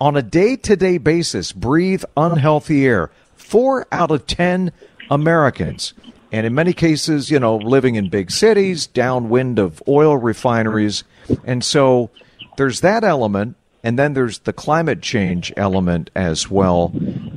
on 0.00 0.16
a 0.16 0.22
day 0.22 0.56
to 0.56 0.76
day 0.76 0.98
basis 0.98 1.52
breathe 1.52 2.04
unhealthy 2.16 2.86
air. 2.86 3.10
Four 3.36 3.86
out 3.92 4.10
of 4.10 4.26
10 4.26 4.72
Americans. 5.10 5.94
And 6.30 6.46
in 6.46 6.54
many 6.54 6.72
cases, 6.72 7.30
you 7.30 7.40
know, 7.40 7.56
living 7.56 7.94
in 7.94 8.10
big 8.10 8.30
cities, 8.30 8.86
downwind 8.86 9.58
of 9.58 9.82
oil 9.88 10.16
refineries. 10.16 11.04
And 11.44 11.64
so 11.64 12.10
there's 12.56 12.80
that 12.80 13.04
element. 13.04 13.56
And 13.82 13.98
then 13.98 14.14
there's 14.14 14.40
the 14.40 14.52
climate 14.52 15.02
change 15.02 15.52
element 15.56 16.10
as 16.14 16.50
well. 16.50 16.92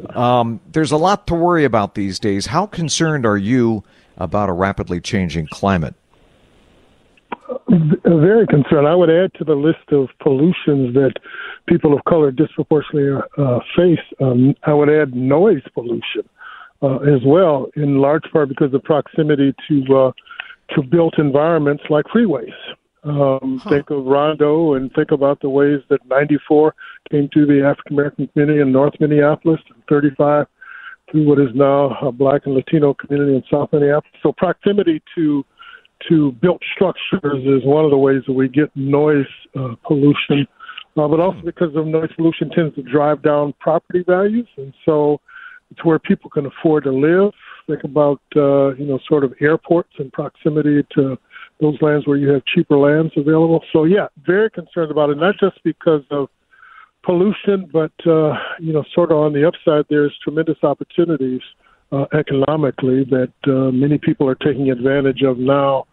Um, 0.10 0.60
there's 0.72 0.92
a 0.92 0.98
lot 0.98 1.28
to 1.28 1.36
worry 1.36 1.64
about 1.66 1.96
these 1.96 2.20
days. 2.20 2.48
How 2.48 2.66
concerned 2.66 3.26
are 3.26 3.38
you 3.38 3.84
about 4.18 4.50
a 4.50 4.54
rapidly 4.54 5.00
changing 5.00 5.48
climate? 5.48 5.96
Very 7.70 8.48
concerned. 8.48 8.88
I 8.88 8.96
would 8.96 9.10
add 9.10 9.34
to 9.36 9.44
the 9.44 9.54
list 9.54 9.92
of 9.92 10.10
pollutions 10.22 10.94
that 10.96 11.14
people 11.68 11.94
of 11.94 12.04
color 12.06 12.32
disproportionately 12.32 13.22
uh, 13.38 13.60
face. 13.76 14.00
Um, 14.20 14.56
I 14.64 14.74
would 14.74 14.90
add 14.90 15.16
noise 15.16 15.62
pollution 15.74 16.28
uh, 16.82 16.98
as 16.98 17.22
well, 17.26 17.68
in 17.76 18.00
large 18.00 18.24
part 18.32 18.50
because 18.50 18.74
of 18.74 18.84
proximity 18.84 19.54
to 19.68 19.96
uh, 19.96 20.12
to 20.76 20.82
built 20.82 21.18
environments 21.18 21.84
like 21.90 22.06
freeways. 22.06 22.54
Um, 23.04 23.60
huh. 23.64 23.70
Think 23.70 23.90
of 23.90 24.06
Rondo 24.06 24.76
and 24.76 24.92
think 24.94 25.12
about 25.12 25.42
the 25.42 25.50
ways 25.50 25.80
that 25.90 26.06
94 26.06 26.76
came 27.10 27.30
to 27.34 27.46
the 27.46 27.66
African 27.66 27.94
American 27.94 28.28
community 28.28 28.62
in 28.62 28.72
North 28.72 28.94
Minneapolis 29.00 29.60
and 29.74 29.84
35 29.90 30.46
through 31.12 31.28
what 31.28 31.40
is 31.40 31.50
now 31.56 31.98
a 32.02 32.12
Black 32.12 32.46
and 32.46 32.54
Latino 32.54 32.94
community 32.94 33.36
in 33.36 33.44
South 33.52 33.70
Minneapolis. 33.74 34.14
So 34.22 34.32
proximity 34.32 35.02
to 35.16 35.44
to 36.10 36.32
built 36.34 36.62
structures 36.76 37.46
is 37.46 37.64
one 37.64 37.86
of 37.86 37.92
the 37.92 37.98
ways 37.98 38.24
that 38.26 38.34
we 38.34 38.48
get 38.48 38.76
noise 38.76 39.26
uh, 39.56 39.76
pollution, 39.86 40.48
uh, 40.98 41.08
but 41.08 41.20
also 41.20 41.40
because 41.44 41.76
of 41.76 41.86
noise 41.86 42.10
pollution 42.16 42.50
tends 42.50 42.74
to 42.76 42.82
drive 42.82 43.22
down 43.22 43.54
property 43.60 44.04
values, 44.08 44.48
and 44.58 44.74
so 44.86 45.20
it's 45.70 45.84
where 45.86 46.00
people 46.00 46.30
can 46.30 46.46
afford 46.48 46.84
to 46.84 46.92
live. 46.92 47.32
Think 47.68 47.84
about 47.84 48.22
uh, 48.36 48.74
you 48.76 48.86
know 48.86 49.00
sort 49.08 49.24
of 49.24 49.34
airports 49.42 49.92
and 50.00 50.12
proximity 50.12 50.86
to 50.96 51.18
those 51.62 51.82
lands 51.82 52.08
where 52.08 52.18
you 52.18 52.30
have 52.30 52.44
cheaper 52.46 52.78
lands 52.78 53.14
available. 53.16 53.64
So 53.72 53.86
yeah, 53.86 54.08
very 54.26 54.50
concerned 54.50 54.92
about 54.92 55.12
it, 55.12 55.18
not 55.18 55.36
just 55.40 55.64
because 55.64 56.04
of 56.12 56.28
pollution, 57.04 57.70
but 57.72 57.92
uh, 58.06 58.34
you 58.60 58.74
know, 58.74 58.84
sort 58.94 59.12
of 59.12 59.18
on 59.18 59.34
the 59.34 59.48
upside, 59.48 59.86
there's 59.90 60.14
tremendous 60.24 60.58
opportunities 60.64 61.42
uh, 61.92 62.06
economically 62.18 63.04
that 63.06 63.34
uh, 63.48 63.72
many 63.72 63.98
people 63.98 64.28
are 64.28 64.36
taking 64.36 64.72
advantage 64.72 65.22
of 65.24 65.38
now. 65.38 65.86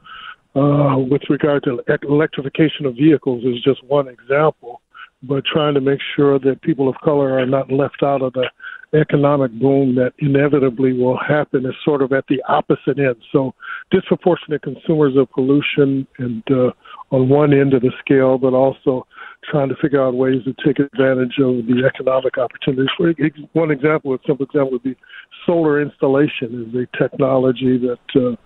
Uh, 0.57 0.97
with 0.99 1.23
regard 1.29 1.63
to 1.63 1.79
electrification 2.09 2.87
of 2.87 2.95
vehicles 2.95 3.45
is 3.45 3.63
just 3.63 3.85
one 3.85 4.09
example, 4.09 4.81
but 5.23 5.45
trying 5.45 5.75
to 5.75 5.81
make 5.81 6.01
sure 6.17 6.39
that 6.39 6.63
people 6.63 6.89
of 6.89 6.95
color 7.05 7.39
are 7.39 7.47
not 7.47 7.71
left 7.73 8.03
out 8.03 8.23
of 8.23 8.33
the 8.35 8.49
economic 8.95 9.53
boom 9.53 9.95
that 9.97 10.13
inevitably 10.19 10.93
will 10.93 11.19
happen 11.19 11.67
is 11.67 11.75
sort 11.85 12.01
of 12.03 12.13
at 12.13 12.25
the 12.29 12.43
opposite 12.49 12.99
end. 12.99 13.17
So 13.33 13.55
disproportionate 13.91 14.63
consumers 14.63 15.15
of 15.17 15.31
pollution 15.31 16.07
and 16.19 16.43
uh, 16.51 16.71
on 17.11 17.29
one 17.29 17.53
end 17.53 17.75
of 17.75 17.83
the 17.83 17.93
scale, 18.01 18.39
but 18.39 18.55
also 18.55 19.07
trying 19.51 19.69
to 19.69 19.77
figure 19.77 20.03
out 20.03 20.15
ways 20.15 20.43
to 20.45 20.55
take 20.65 20.79
advantage 20.79 21.39
of 21.39 21.67
the 21.67 21.83
economic 21.87 22.39
opportunities. 22.39 22.89
One 23.53 23.71
example, 23.71 24.15
a 24.15 24.19
simple 24.27 24.47
example 24.47 24.73
would 24.73 24.83
be 24.83 24.97
solar 25.47 25.81
installation 25.83 26.69
is 26.69 26.75
a 26.75 26.97
technology 26.97 27.79
that 27.79 27.99
uh, 28.21 28.37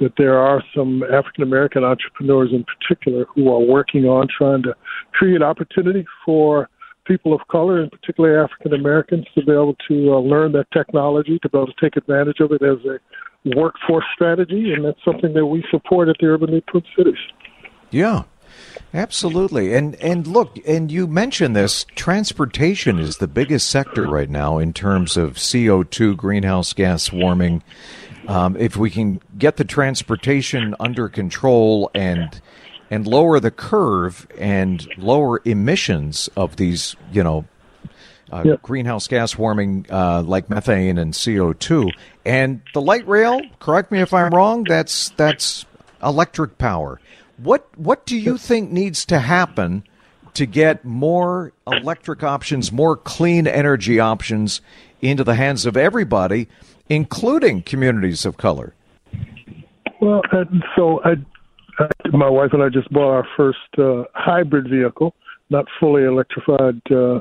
that 0.00 0.12
there 0.18 0.38
are 0.38 0.62
some 0.74 1.02
African 1.04 1.42
American 1.42 1.84
entrepreneurs 1.84 2.50
in 2.52 2.64
particular 2.64 3.26
who 3.34 3.52
are 3.52 3.60
working 3.60 4.04
on 4.06 4.28
trying 4.36 4.62
to 4.64 4.74
create 5.12 5.42
opportunity 5.42 6.04
for 6.24 6.68
people 7.06 7.34
of 7.34 7.40
color, 7.48 7.80
and 7.80 7.90
particularly 7.90 8.36
African 8.36 8.74
Americans, 8.74 9.26
to 9.34 9.44
be 9.44 9.52
able 9.52 9.76
to 9.88 10.14
uh, 10.14 10.18
learn 10.18 10.52
that 10.52 10.70
technology, 10.72 11.38
to 11.40 11.48
be 11.48 11.58
able 11.58 11.66
to 11.66 11.80
take 11.80 11.96
advantage 11.96 12.40
of 12.40 12.50
it 12.52 12.62
as 12.62 12.78
a 12.86 12.98
workforce 13.56 14.04
strategy, 14.14 14.72
and 14.72 14.84
that's 14.84 15.02
something 15.04 15.34
that 15.34 15.46
we 15.46 15.64
support 15.70 16.08
at 16.08 16.16
the 16.18 16.26
Urban 16.26 16.60
Twin 16.70 16.82
Cities. 16.96 17.18
Yeah, 17.90 18.22
absolutely. 18.92 19.74
And 19.74 19.94
and 19.96 20.26
look, 20.26 20.58
and 20.66 20.90
you 20.90 21.06
mentioned 21.06 21.54
this. 21.54 21.84
Transportation 21.94 22.98
is 22.98 23.18
the 23.18 23.28
biggest 23.28 23.68
sector 23.68 24.06
right 24.06 24.30
now 24.30 24.58
in 24.58 24.72
terms 24.72 25.16
of 25.16 25.36
CO 25.36 25.82
two 25.82 26.16
greenhouse 26.16 26.72
gas 26.72 27.12
warming. 27.12 27.62
Um, 28.28 28.56
if 28.56 28.76
we 28.76 28.90
can 28.90 29.20
get 29.36 29.56
the 29.56 29.64
transportation 29.64 30.74
under 30.80 31.08
control 31.08 31.90
and 31.94 32.40
and 32.90 33.06
lower 33.06 33.40
the 33.40 33.50
curve 33.50 34.26
and 34.38 34.86
lower 34.98 35.40
emissions 35.44 36.28
of 36.36 36.56
these, 36.56 36.96
you 37.12 37.24
know, 37.24 37.44
uh, 38.32 38.42
yep. 38.44 38.62
greenhouse 38.62 39.08
gas 39.08 39.36
warming 39.36 39.86
uh, 39.90 40.22
like 40.22 40.48
methane 40.48 40.98
and 40.98 41.12
CO2. 41.12 41.90
And 42.24 42.62
the 42.72 42.80
light 42.80 43.06
rail, 43.06 43.40
correct 43.60 43.90
me 43.90 44.00
if 44.00 44.14
I'm 44.14 44.32
wrong, 44.32 44.64
that's 44.64 45.10
that's 45.10 45.66
electric 46.02 46.58
power. 46.58 47.00
What 47.36 47.66
what 47.76 48.06
do 48.06 48.16
you 48.16 48.38
think 48.38 48.70
needs 48.70 49.04
to 49.06 49.18
happen 49.18 49.84
to 50.34 50.46
get 50.46 50.84
more 50.84 51.52
electric 51.66 52.22
options, 52.22 52.72
more 52.72 52.96
clean 52.96 53.46
energy 53.46 54.00
options 54.00 54.60
into 55.00 55.22
the 55.22 55.34
hands 55.34 55.66
of 55.66 55.76
everybody, 55.76 56.48
including 56.88 57.62
communities 57.62 58.24
of 58.24 58.36
color? 58.36 58.74
Well, 60.00 60.22
uh, 60.32 60.44
so 60.76 61.00
I 61.04 61.16
my 62.12 62.28
wife 62.28 62.50
and 62.52 62.62
I 62.62 62.68
just 62.68 62.90
bought 62.92 63.10
our 63.10 63.26
first 63.36 63.58
uh, 63.78 64.04
hybrid 64.14 64.68
vehicle, 64.68 65.14
not 65.50 65.66
fully 65.80 66.04
electrified, 66.04 66.80
uh, 66.90 67.20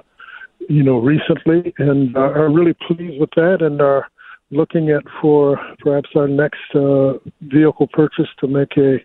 you 0.69 0.83
know, 0.83 0.99
recently, 0.99 1.73
and 1.77 2.15
uh, 2.15 2.19
are 2.19 2.51
really 2.51 2.75
pleased 2.87 3.19
with 3.19 3.31
that, 3.35 3.61
and 3.61 3.81
are 3.81 4.07
looking 4.51 4.91
at 4.91 5.03
for 5.21 5.59
perhaps 5.79 6.09
our 6.15 6.27
next 6.27 6.75
uh, 6.75 7.13
vehicle 7.41 7.87
purchase 7.91 8.27
to 8.39 8.47
make 8.47 8.77
a, 8.77 8.97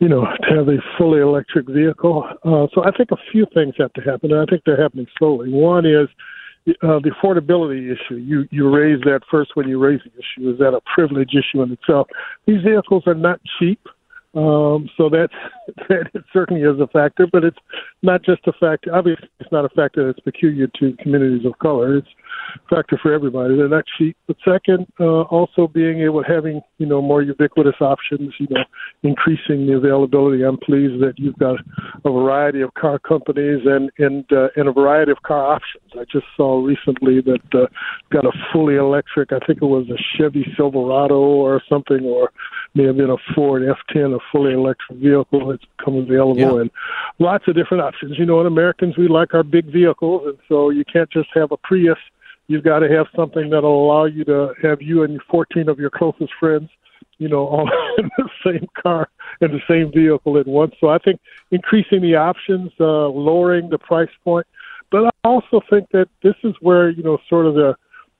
you 0.00 0.08
know, 0.08 0.24
to 0.42 0.56
have 0.56 0.68
a 0.68 0.78
fully 0.98 1.20
electric 1.20 1.68
vehicle. 1.68 2.24
Uh, 2.44 2.66
so 2.74 2.84
I 2.84 2.90
think 2.90 3.10
a 3.12 3.16
few 3.30 3.46
things 3.54 3.74
have 3.78 3.92
to 3.92 4.00
happen, 4.00 4.32
and 4.32 4.40
I 4.40 4.44
think 4.46 4.62
they're 4.64 4.80
happening 4.80 5.06
slowly. 5.18 5.52
One 5.52 5.86
is 5.86 6.08
uh, 6.68 7.00
the 7.00 7.10
affordability 7.10 7.92
issue. 7.92 8.16
You 8.16 8.46
you 8.50 8.74
raised 8.74 9.04
that 9.04 9.20
first 9.30 9.52
when 9.54 9.68
you 9.68 9.78
raised 9.78 10.04
the 10.04 10.12
issue. 10.12 10.52
Is 10.52 10.58
that 10.58 10.74
a 10.74 10.80
privilege 10.94 11.30
issue 11.34 11.62
in 11.62 11.72
itself? 11.72 12.08
These 12.46 12.62
vehicles 12.62 13.04
are 13.06 13.14
not 13.14 13.40
cheap. 13.58 13.80
Um, 14.34 14.88
so 14.96 15.10
that's 15.10 15.34
that 15.88 16.10
certainly 16.32 16.62
is 16.62 16.80
a 16.80 16.86
factor, 16.86 17.26
but 17.26 17.44
it's 17.44 17.58
not 18.02 18.22
just 18.24 18.46
a 18.46 18.52
factor. 18.52 18.94
Obviously, 18.94 19.28
it's 19.40 19.52
not 19.52 19.64
a 19.64 19.68
factor 19.70 20.06
that's 20.06 20.20
peculiar 20.20 20.68
to 20.78 20.96
communities 21.02 21.44
of 21.44 21.58
color. 21.58 21.96
It's 21.96 22.08
factor 22.68 22.98
for 23.02 23.12
everybody. 23.12 23.56
They're 23.56 23.68
not 23.68 23.84
cheap. 23.98 24.16
But 24.26 24.36
second, 24.44 24.86
uh, 25.00 25.22
also 25.22 25.66
being 25.66 26.00
able 26.00 26.22
having 26.22 26.60
you 26.78 26.86
know 26.86 27.02
more 27.02 27.22
ubiquitous 27.22 27.80
options. 27.80 28.34
You 28.38 28.48
know, 28.50 28.64
increasing 29.02 29.66
the 29.66 29.74
availability. 29.76 30.42
I'm 30.42 30.58
pleased 30.58 31.02
that 31.02 31.14
you've 31.18 31.38
got 31.38 31.58
a 32.04 32.10
variety 32.10 32.60
of 32.60 32.74
car 32.74 32.98
companies 32.98 33.62
and 33.64 33.90
and 33.98 34.24
uh, 34.32 34.48
and 34.56 34.68
a 34.68 34.72
variety 34.72 35.12
of 35.12 35.22
car 35.22 35.54
options. 35.54 35.84
I 35.94 36.04
just 36.10 36.26
saw 36.36 36.64
recently 36.64 37.20
that 37.20 37.54
uh, 37.54 37.66
got 38.10 38.24
a 38.24 38.32
fully 38.52 38.76
electric. 38.76 39.32
I 39.32 39.38
think 39.46 39.62
it 39.62 39.66
was 39.66 39.88
a 39.90 39.98
Chevy 40.16 40.52
Silverado 40.56 41.18
or 41.18 41.62
something, 41.68 42.04
or 42.04 42.30
may 42.74 42.84
have 42.84 42.96
been 42.96 43.10
a 43.10 43.16
Ford 43.34 43.62
F10, 43.62 44.14
a 44.14 44.18
fully 44.30 44.52
electric 44.52 44.98
vehicle 44.98 45.48
that's 45.48 45.64
become 45.76 45.96
available, 45.96 46.56
yeah. 46.56 46.60
and 46.62 46.70
lots 47.18 47.46
of 47.48 47.54
different 47.54 47.82
options. 47.82 48.18
You 48.18 48.26
know, 48.26 48.40
in 48.40 48.46
Americans, 48.46 48.96
we 48.96 49.08
like 49.08 49.34
our 49.34 49.42
big 49.42 49.66
vehicles, 49.66 50.22
and 50.26 50.38
so 50.48 50.70
you 50.70 50.84
can't 50.84 51.10
just 51.10 51.28
have 51.34 51.52
a 51.52 51.56
Prius 51.56 51.98
You've 52.48 52.64
got 52.64 52.80
to 52.80 52.88
have 52.88 53.06
something 53.16 53.50
that'll 53.50 53.86
allow 53.86 54.04
you 54.04 54.24
to 54.24 54.52
have 54.62 54.82
you 54.82 55.02
and 55.04 55.20
14 55.30 55.68
of 55.68 55.78
your 55.78 55.90
closest 55.90 56.32
friends, 56.38 56.68
you 57.18 57.28
know, 57.28 57.46
all 57.46 57.70
in 57.98 58.10
the 58.18 58.28
same 58.44 58.66
car 58.82 59.08
in 59.40 59.50
the 59.50 59.60
same 59.68 59.92
vehicle 59.92 60.38
at 60.38 60.46
once. 60.46 60.74
So 60.80 60.88
I 60.88 60.98
think 60.98 61.20
increasing 61.50 62.02
the 62.02 62.16
options, 62.16 62.70
uh, 62.80 63.08
lowering 63.08 63.70
the 63.70 63.78
price 63.78 64.10
point, 64.24 64.46
but 64.90 65.06
I 65.06 65.10
also 65.24 65.60
think 65.70 65.88
that 65.92 66.08
this 66.22 66.34
is 66.44 66.54
where 66.60 66.90
you 66.90 67.02
know 67.02 67.18
sort 67.28 67.46
of 67.46 67.54
the 67.54 67.74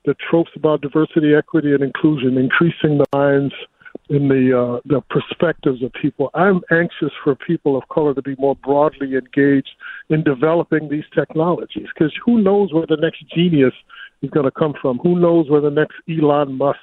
the 0.05 0.15
tropes 0.29 0.51
about 0.55 0.81
diversity, 0.81 1.33
equity, 1.33 1.73
and 1.73 1.81
inclusion, 1.81 2.37
increasing 2.37 2.97
the 2.97 3.05
minds 3.13 3.53
in 4.09 4.27
the 4.27 4.57
uh, 4.57 4.81
the 4.85 5.01
perspectives 5.09 5.81
of 5.83 5.91
people. 5.93 6.29
I'm 6.33 6.61
anxious 6.71 7.11
for 7.23 7.35
people 7.35 7.77
of 7.77 7.87
color 7.89 8.13
to 8.13 8.21
be 8.21 8.35
more 8.37 8.55
broadly 8.55 9.15
engaged 9.15 9.69
in 10.09 10.23
developing 10.23 10.89
these 10.89 11.05
technologies 11.15 11.87
because 11.93 12.13
who 12.25 12.41
knows 12.41 12.73
where 12.73 12.87
the 12.87 12.97
next 12.97 13.23
genius 13.33 13.73
is 14.23 14.29
going 14.31 14.45
to 14.45 14.51
come 14.51 14.73
from? 14.81 14.97
Who 14.99 15.19
knows 15.19 15.49
where 15.49 15.61
the 15.61 15.69
next 15.69 15.95
Elon 16.09 16.57
Musk, 16.57 16.79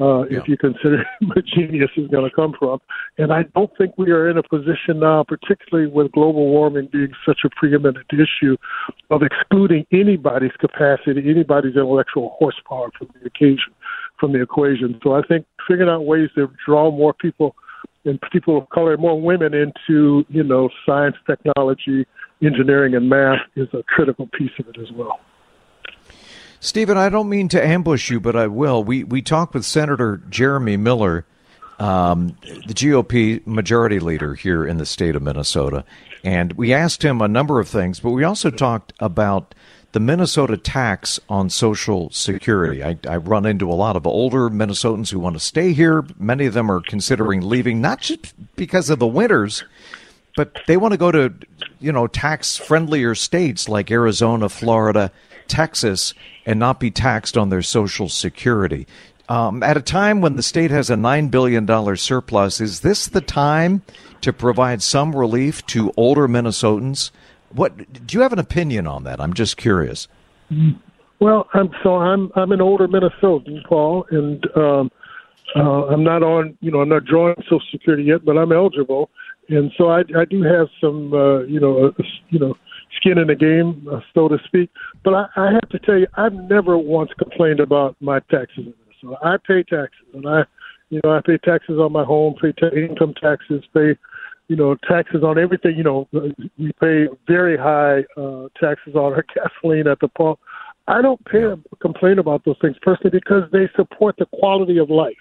uh, 0.00 0.22
yeah. 0.24 0.38
if 0.38 0.48
you 0.48 0.56
consider 0.56 0.98
him 1.20 1.32
a 1.36 1.42
genius, 1.42 1.90
is 1.96 2.08
going 2.08 2.28
to 2.28 2.34
come 2.34 2.54
from? 2.58 2.80
And 3.18 3.32
I 3.32 3.42
don't 3.54 3.70
think 3.78 3.96
we 3.98 4.10
are 4.10 4.28
in 4.28 4.38
a 4.38 4.42
position 4.42 5.00
now, 5.00 5.24
particularly 5.24 5.90
with 5.90 6.10
global 6.12 6.48
warming 6.48 6.88
being 6.90 7.12
such 7.24 7.40
a 7.44 7.50
preeminent 7.50 8.06
issue, 8.12 8.56
of 9.10 9.22
excluding 9.22 9.86
anybody's 9.92 10.56
capacity, 10.58 11.22
anybody's 11.28 11.76
intellectual 11.76 12.34
horsepower 12.38 12.90
from 12.98 13.08
the 13.20 13.26
occasion 13.26 13.72
from 14.20 14.32
the 14.34 14.42
equation. 14.42 15.00
So 15.02 15.14
I 15.14 15.22
think 15.26 15.46
figuring 15.66 15.90
out 15.90 16.04
ways 16.04 16.28
to 16.34 16.48
draw 16.66 16.90
more 16.90 17.14
people 17.14 17.56
and 18.04 18.18
people 18.32 18.58
of 18.58 18.68
color, 18.70 18.96
more 18.96 19.20
women 19.20 19.52
into 19.54 20.24
you 20.28 20.44
know 20.44 20.68
science, 20.86 21.16
technology, 21.26 22.06
engineering, 22.42 22.94
and 22.94 23.08
math 23.08 23.40
is 23.56 23.68
a 23.72 23.82
critical 23.82 24.28
piece 24.38 24.50
of 24.58 24.68
it 24.68 24.80
as 24.80 24.88
well. 24.94 25.18
Stephen, 26.60 26.98
I 26.98 27.08
don't 27.08 27.30
mean 27.30 27.48
to 27.48 27.66
ambush 27.66 28.10
you, 28.10 28.20
but 28.20 28.36
I 28.36 28.46
will. 28.46 28.84
We 28.84 29.02
we 29.02 29.22
talked 29.22 29.54
with 29.54 29.64
Senator 29.64 30.18
Jeremy 30.28 30.76
Miller, 30.76 31.24
um, 31.78 32.36
the 32.66 32.74
GOP 32.74 33.46
majority 33.46 33.98
leader 33.98 34.34
here 34.34 34.66
in 34.66 34.76
the 34.76 34.84
state 34.84 35.16
of 35.16 35.22
Minnesota, 35.22 35.84
and 36.22 36.52
we 36.52 36.74
asked 36.74 37.02
him 37.02 37.22
a 37.22 37.28
number 37.28 37.60
of 37.60 37.68
things, 37.68 38.00
but 38.00 38.10
we 38.10 38.24
also 38.24 38.50
talked 38.50 38.92
about 39.00 39.54
the 39.92 40.00
Minnesota 40.00 40.58
tax 40.58 41.18
on 41.30 41.48
Social 41.48 42.10
Security. 42.10 42.84
I, 42.84 42.98
I, 43.08 43.16
run 43.16 43.44
into 43.44 43.70
a 43.70 43.74
lot 43.74 43.96
of 43.96 44.06
older 44.06 44.48
Minnesotans 44.48 45.10
who 45.10 45.18
want 45.18 45.34
to 45.34 45.40
stay 45.40 45.72
here. 45.72 46.04
Many 46.16 46.46
of 46.46 46.54
them 46.54 46.70
are 46.70 46.80
considering 46.80 47.40
leaving, 47.40 47.80
not 47.80 48.00
just 48.00 48.34
because 48.54 48.88
of 48.88 49.00
the 49.00 49.06
winters, 49.06 49.64
but 50.36 50.56
they 50.68 50.76
want 50.76 50.92
to 50.92 50.98
go 50.98 51.10
to, 51.10 51.34
you 51.80 51.90
know, 51.90 52.06
tax 52.06 52.56
friendlier 52.56 53.16
states 53.16 53.68
like 53.68 53.90
Arizona, 53.90 54.48
Florida, 54.48 55.10
Texas, 55.50 56.14
and 56.46 56.58
not 56.58 56.80
be 56.80 56.90
taxed 56.90 57.36
on 57.36 57.50
their 57.50 57.60
Social 57.60 58.08
Security. 58.08 58.86
Um, 59.28 59.62
at 59.62 59.76
a 59.76 59.82
time 59.82 60.20
when 60.20 60.36
the 60.36 60.42
state 60.42 60.70
has 60.70 60.90
a 60.90 60.94
$9 60.94 61.30
billion 61.30 61.66
surplus, 61.96 62.60
is 62.60 62.80
this 62.80 63.06
the 63.06 63.20
time 63.20 63.82
to 64.22 64.32
provide 64.32 64.82
some 64.82 65.14
relief 65.14 65.64
to 65.66 65.92
older 65.96 66.26
Minnesotans? 66.26 67.10
What 67.52 68.06
do 68.06 68.16
you 68.16 68.22
have 68.22 68.32
an 68.32 68.38
opinion 68.38 68.86
on 68.86 69.04
that? 69.04 69.20
I'm 69.20 69.34
just 69.34 69.56
curious. 69.56 70.08
Well, 71.20 71.48
I'm 71.52 71.70
so 71.82 71.96
I'm 71.96 72.32
I'm 72.34 72.50
an 72.50 72.60
older 72.60 72.88
Minnesotan, 72.88 73.64
Paul, 73.66 74.06
and 74.10 74.44
um, 74.56 74.90
uh, 75.54 75.86
I'm 75.86 76.02
not 76.02 76.22
on 76.22 76.56
you 76.60 76.70
know 76.70 76.80
I'm 76.80 76.88
not 76.88 77.04
drawing 77.04 77.34
Social 77.44 77.60
Security 77.70 78.04
yet, 78.04 78.24
but 78.24 78.38
I'm 78.38 78.52
eligible, 78.52 79.10
and 79.48 79.70
so 79.76 79.90
I 79.90 80.00
I 80.16 80.24
do 80.24 80.42
have 80.42 80.68
some 80.80 81.12
uh, 81.12 81.40
you 81.40 81.60
know 81.60 81.88
uh, 81.88 82.02
you 82.30 82.38
know 82.38 82.56
skin 83.00 83.18
in 83.18 83.28
the 83.28 83.34
game, 83.34 83.88
uh, 83.90 84.00
so 84.14 84.28
to 84.28 84.38
speak. 84.44 84.70
But 85.04 85.14
I, 85.14 85.26
I 85.36 85.52
have 85.52 85.68
to 85.70 85.78
tell 85.78 85.98
you, 85.98 86.06
I've 86.14 86.34
never 86.34 86.76
once 86.76 87.10
complained 87.18 87.60
about 87.60 87.96
my 88.00 88.20
taxes 88.30 88.66
Minnesota. 89.02 89.18
I 89.24 89.36
pay 89.46 89.62
taxes, 89.62 90.06
and 90.14 90.28
I 90.28 90.42
you 90.90 91.00
know 91.02 91.10
I 91.10 91.20
pay 91.24 91.38
taxes 91.38 91.78
on 91.78 91.92
my 91.92 92.04
home, 92.04 92.34
pay 92.40 92.52
ta- 92.52 92.74
income 92.74 93.14
taxes, 93.20 93.64
pay 93.74 93.96
you 94.50 94.56
know, 94.56 94.74
taxes 94.88 95.22
on 95.22 95.38
everything. 95.38 95.76
You 95.76 95.84
know, 95.84 96.08
we 96.58 96.72
pay 96.80 97.06
very 97.28 97.56
high 97.56 98.00
uh, 98.20 98.48
taxes 98.60 98.96
on 98.96 99.12
our 99.12 99.24
gasoline 99.34 99.86
at 99.86 100.00
the 100.00 100.08
pump. 100.08 100.40
I 100.88 101.00
don't 101.00 101.24
pay 101.24 101.44
a 101.44 101.56
complain 101.80 102.18
about 102.18 102.44
those 102.44 102.56
things 102.60 102.76
personally 102.82 103.16
because 103.16 103.44
they 103.52 103.70
support 103.76 104.16
the 104.18 104.26
quality 104.26 104.78
of 104.78 104.90
life 104.90 105.14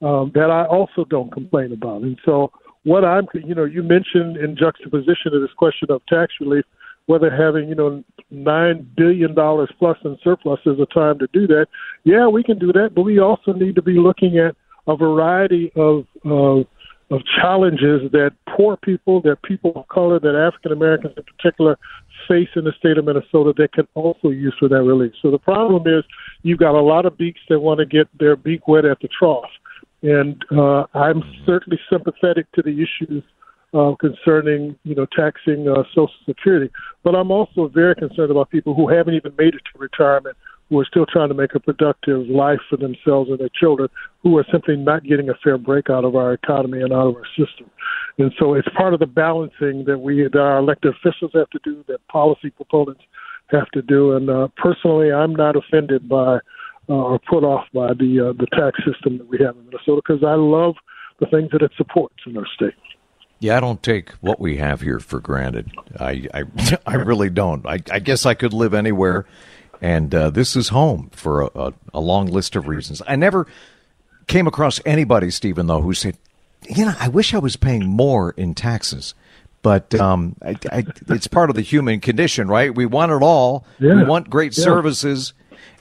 um, 0.00 0.32
that 0.34 0.50
I 0.50 0.64
also 0.64 1.04
don't 1.04 1.30
complain 1.30 1.72
about. 1.74 2.00
And 2.00 2.18
so, 2.24 2.52
what 2.84 3.04
I'm, 3.04 3.26
you 3.34 3.54
know, 3.54 3.64
you 3.64 3.82
mentioned 3.82 4.38
in 4.38 4.56
juxtaposition 4.56 5.32
to 5.32 5.40
this 5.40 5.52
question 5.58 5.90
of 5.90 6.00
tax 6.06 6.32
relief, 6.40 6.64
whether 7.10 7.28
having, 7.28 7.68
you 7.68 7.74
know, 7.74 8.04
nine 8.30 8.88
billion 8.96 9.34
dollars 9.34 9.68
plus 9.80 9.98
in 10.04 10.16
surplus 10.22 10.60
is 10.64 10.78
a 10.78 10.86
time 10.94 11.18
to 11.18 11.26
do 11.32 11.44
that. 11.48 11.66
Yeah, 12.04 12.28
we 12.28 12.44
can 12.44 12.56
do 12.56 12.72
that, 12.72 12.90
but 12.94 13.02
we 13.02 13.18
also 13.18 13.52
need 13.52 13.74
to 13.74 13.82
be 13.82 13.98
looking 13.98 14.38
at 14.38 14.54
a 14.86 14.96
variety 14.96 15.72
of 15.74 16.06
uh, 16.24 16.62
of 17.14 17.20
challenges 17.40 18.08
that 18.12 18.30
poor 18.56 18.76
people, 18.76 19.20
that 19.22 19.42
people 19.42 19.72
of 19.74 19.88
color, 19.88 20.20
that 20.20 20.36
African 20.36 20.70
Americans 20.70 21.14
in 21.16 21.24
particular 21.24 21.76
face 22.28 22.48
in 22.54 22.62
the 22.62 22.72
state 22.78 22.96
of 22.96 23.04
Minnesota 23.04 23.52
that 23.56 23.72
can 23.72 23.88
also 23.94 24.28
use 24.28 24.54
for 24.60 24.68
that 24.68 24.84
relief. 24.84 25.12
So 25.20 25.32
the 25.32 25.38
problem 25.52 25.82
is 25.88 26.04
you've 26.42 26.60
got 26.60 26.76
a 26.76 26.80
lot 26.80 27.06
of 27.06 27.18
beaks 27.18 27.40
that 27.48 27.58
want 27.58 27.80
to 27.80 27.86
get 27.86 28.06
their 28.20 28.36
beak 28.36 28.68
wet 28.68 28.84
at 28.84 29.00
the 29.00 29.08
trough. 29.08 29.50
And 30.02 30.40
uh, 30.56 30.84
I'm 30.94 31.24
certainly 31.44 31.80
sympathetic 31.90 32.46
to 32.52 32.62
the 32.62 32.76
issues 32.86 33.24
uh, 33.72 33.94
concerning, 34.00 34.76
you 34.84 34.94
know, 34.94 35.06
taxing 35.16 35.68
uh, 35.68 35.82
Social 35.90 36.10
Security. 36.26 36.70
But 37.02 37.14
I'm 37.14 37.30
also 37.30 37.68
very 37.68 37.94
concerned 37.94 38.30
about 38.30 38.50
people 38.50 38.74
who 38.74 38.88
haven't 38.88 39.14
even 39.14 39.32
made 39.38 39.54
it 39.54 39.62
to 39.72 39.78
retirement, 39.78 40.36
who 40.68 40.78
are 40.80 40.84
still 40.84 41.06
trying 41.06 41.28
to 41.28 41.34
make 41.34 41.54
a 41.54 41.60
productive 41.60 42.28
life 42.28 42.60
for 42.68 42.76
themselves 42.76 43.30
and 43.30 43.38
their 43.38 43.50
children, 43.54 43.88
who 44.22 44.36
are 44.38 44.46
simply 44.50 44.76
not 44.76 45.04
getting 45.04 45.28
a 45.28 45.34
fair 45.42 45.58
break 45.58 45.90
out 45.90 46.04
of 46.04 46.16
our 46.16 46.32
economy 46.32 46.80
and 46.80 46.92
out 46.92 47.08
of 47.08 47.16
our 47.16 47.26
system. 47.36 47.70
And 48.18 48.32
so 48.38 48.54
it's 48.54 48.68
part 48.76 48.94
of 48.94 49.00
the 49.00 49.06
balancing 49.06 49.84
that 49.86 49.98
we, 49.98 50.22
that 50.24 50.38
our 50.38 50.58
elected 50.58 50.94
officials 50.94 51.32
have 51.34 51.50
to 51.50 51.60
do, 51.64 51.84
that 51.88 52.06
policy 52.08 52.50
proponents 52.50 53.02
have 53.50 53.68
to 53.70 53.82
do. 53.82 54.16
And 54.16 54.30
uh, 54.30 54.48
personally, 54.56 55.12
I'm 55.12 55.34
not 55.34 55.56
offended 55.56 56.08
by 56.08 56.38
uh, 56.88 56.92
or 56.92 57.20
put 57.20 57.44
off 57.44 57.66
by 57.72 57.88
the 57.94 58.30
uh, 58.30 58.32
the 58.32 58.46
tax 58.52 58.80
system 58.84 59.18
that 59.18 59.28
we 59.28 59.38
have 59.38 59.56
in 59.56 59.64
Minnesota 59.66 60.02
because 60.04 60.24
I 60.24 60.34
love 60.34 60.74
the 61.20 61.26
things 61.26 61.50
that 61.52 61.62
it 61.62 61.70
supports 61.76 62.16
in 62.26 62.36
our 62.36 62.46
state. 62.52 62.74
Yeah, 63.40 63.56
I 63.56 63.60
don't 63.60 63.82
take 63.82 64.10
what 64.20 64.38
we 64.38 64.58
have 64.58 64.80
here 64.80 65.00
for 65.00 65.18
granted. 65.18 65.72
I 65.98 66.28
I, 66.32 66.44
I 66.86 66.94
really 66.94 67.30
don't. 67.30 67.66
I, 67.66 67.80
I 67.90 67.98
guess 67.98 68.24
I 68.24 68.34
could 68.34 68.52
live 68.52 68.74
anywhere 68.74 69.26
and 69.80 70.14
uh, 70.14 70.30
this 70.30 70.56
is 70.56 70.68
home 70.68 71.10
for 71.12 71.42
a, 71.42 71.50
a, 71.54 71.72
a, 71.94 72.00
long 72.00 72.26
list 72.26 72.54
of 72.54 72.68
reasons. 72.68 73.00
I 73.06 73.16
never 73.16 73.46
came 74.26 74.46
across 74.46 74.80
anybody, 74.84 75.30
Stephen, 75.30 75.66
though, 75.66 75.80
who 75.80 75.94
said, 75.94 76.18
you 76.68 76.84
know, 76.84 76.94
I 76.98 77.08
wish 77.08 77.32
I 77.32 77.38
was 77.38 77.56
paying 77.56 77.86
more 77.86 78.32
in 78.32 78.54
taxes. 78.54 79.14
But 79.62 79.94
um, 79.94 80.36
I, 80.42 80.56
I, 80.72 80.84
it's 81.08 81.26
part 81.26 81.50
of 81.50 81.56
the 81.56 81.62
human 81.62 82.00
condition, 82.00 82.48
right? 82.48 82.74
We 82.74 82.86
want 82.86 83.12
it 83.12 83.22
all. 83.22 83.66
Yeah. 83.78 83.96
We 83.96 84.04
want 84.04 84.30
great 84.30 84.56
yeah. 84.56 84.64
services, 84.64 85.34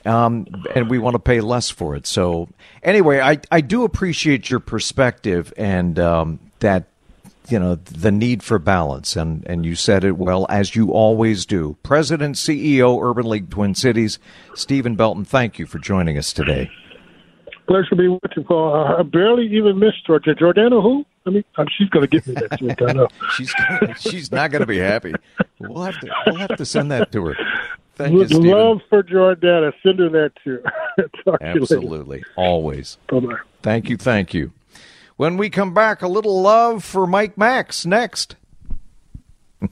um, 0.05 0.47
and 0.75 0.89
we 0.89 0.99
want 0.99 1.13
to 1.13 1.19
pay 1.19 1.39
less 1.39 1.69
for 1.69 1.95
it. 1.95 2.05
So, 2.05 2.49
anyway, 2.83 3.21
I, 3.21 3.39
I 3.51 3.61
do 3.61 3.85
appreciate 3.85 4.49
your 4.49 4.59
perspective 4.59 5.53
and 5.55 5.97
um, 5.97 6.39
that 6.59 6.87
you 7.51 7.59
know 7.59 7.75
the 7.75 8.11
need 8.11 8.43
for 8.43 8.59
balance 8.59 9.15
and 9.15 9.45
and 9.47 9.65
you 9.65 9.75
said 9.75 10.03
it 10.03 10.17
well 10.17 10.45
as 10.49 10.75
you 10.75 10.91
always 10.91 11.45
do 11.45 11.77
president 11.83 12.35
ceo 12.35 13.01
urban 13.03 13.27
league 13.27 13.49
twin 13.49 13.73
cities 13.75 14.19
stephen 14.53 14.95
belton 14.95 15.25
thank 15.25 15.59
you 15.59 15.65
for 15.65 15.79
joining 15.79 16.17
us 16.17 16.33
today 16.33 16.69
Pleasure 17.69 17.89
to 17.89 17.95
be 17.97 18.07
with 18.07 18.21
you, 18.35 18.41
Paul. 18.41 18.95
I 18.97 19.03
barely 19.03 19.45
even 19.55 19.77
missed 19.77 20.03
Georgia. 20.07 20.33
Jordana 20.33 20.81
who? 20.81 21.05
I 21.27 21.29
mean, 21.29 21.43
uh, 21.55 21.65
she's 21.77 21.87
going 21.89 22.07
to 22.07 22.07
get 22.07 22.25
me 22.25 22.33
next 22.33 22.59
week. 22.63 22.81
I 22.81 22.93
know. 22.93 23.07
she's 23.37 23.53
she's 23.99 24.31
not 24.31 24.49
going 24.49 24.61
to 24.61 24.65
be 24.65 24.79
happy. 24.79 25.13
We'll 25.59 25.83
have 25.83 25.99
to 25.99 26.09
we'll 26.25 26.37
have 26.37 26.55
to 26.57 26.65
send 26.65 26.91
that 26.91 27.11
to 27.11 27.25
her. 27.27 27.35
Thank 27.93 28.15
With 28.15 28.31
you, 28.31 28.39
Love 28.39 28.81
for 28.89 29.03
Jordana. 29.03 29.71
Send 29.83 29.99
her 29.99 30.09
that 30.09 30.31
too. 30.43 30.63
Absolutely, 31.41 32.23
always. 32.35 32.97
Bye 33.07 33.19
bye. 33.19 33.35
Thank 33.61 33.87
you, 33.87 33.97
thank 33.97 34.33
you. 34.33 34.51
When 35.19 35.35
we 35.35 35.49
come 35.49 35.73
back, 35.73 36.01
a 36.01 36.07
little 36.07 36.41
love 36.41 36.81
for 36.81 37.05
Mike 37.05 37.37
Max 37.37 37.85
next. 37.85 38.37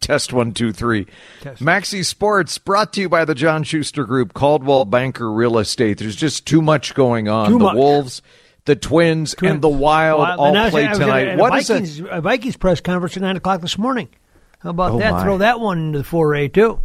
Test 0.00 0.34
one, 0.34 0.52
two, 0.52 0.70
three. 0.70 1.06
Test. 1.40 1.62
Maxi 1.62 2.04
Sports 2.04 2.58
brought 2.58 2.92
to 2.92 3.00
you 3.00 3.08
by 3.08 3.24
the 3.24 3.34
John 3.34 3.62
Schuster 3.62 4.04
Group, 4.04 4.34
Coldwell 4.34 4.84
Banker 4.84 5.32
Real 5.32 5.56
Estate. 5.56 5.96
There's 5.96 6.14
just 6.14 6.46
too 6.46 6.60
much 6.60 6.94
going 6.94 7.26
on. 7.26 7.48
Too 7.48 7.58
the 7.58 7.64
much. 7.64 7.76
Wolves, 7.76 8.20
the 8.66 8.76
Twins, 8.76 9.34
Twins, 9.34 9.50
and 9.50 9.62
the 9.62 9.70
Wild 9.70 10.20
well, 10.20 10.38
all 10.38 10.70
play 10.70 10.88
tonight. 10.88 11.38
What 11.38 11.56
is 11.56 11.68
Vikings, 11.68 12.00
it? 12.00 12.06
A 12.10 12.20
Vikings 12.20 12.58
press 12.58 12.82
conference 12.82 13.16
at 13.16 13.22
nine 13.22 13.38
o'clock 13.38 13.62
this 13.62 13.78
morning. 13.78 14.10
How 14.58 14.68
about 14.68 14.92
oh 14.92 14.98
that? 14.98 15.12
My. 15.12 15.22
Throw 15.22 15.38
that 15.38 15.58
one 15.58 15.78
into 15.86 15.96
the 15.96 16.04
foray 16.04 16.48
too. 16.48 16.80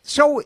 So, 0.00 0.42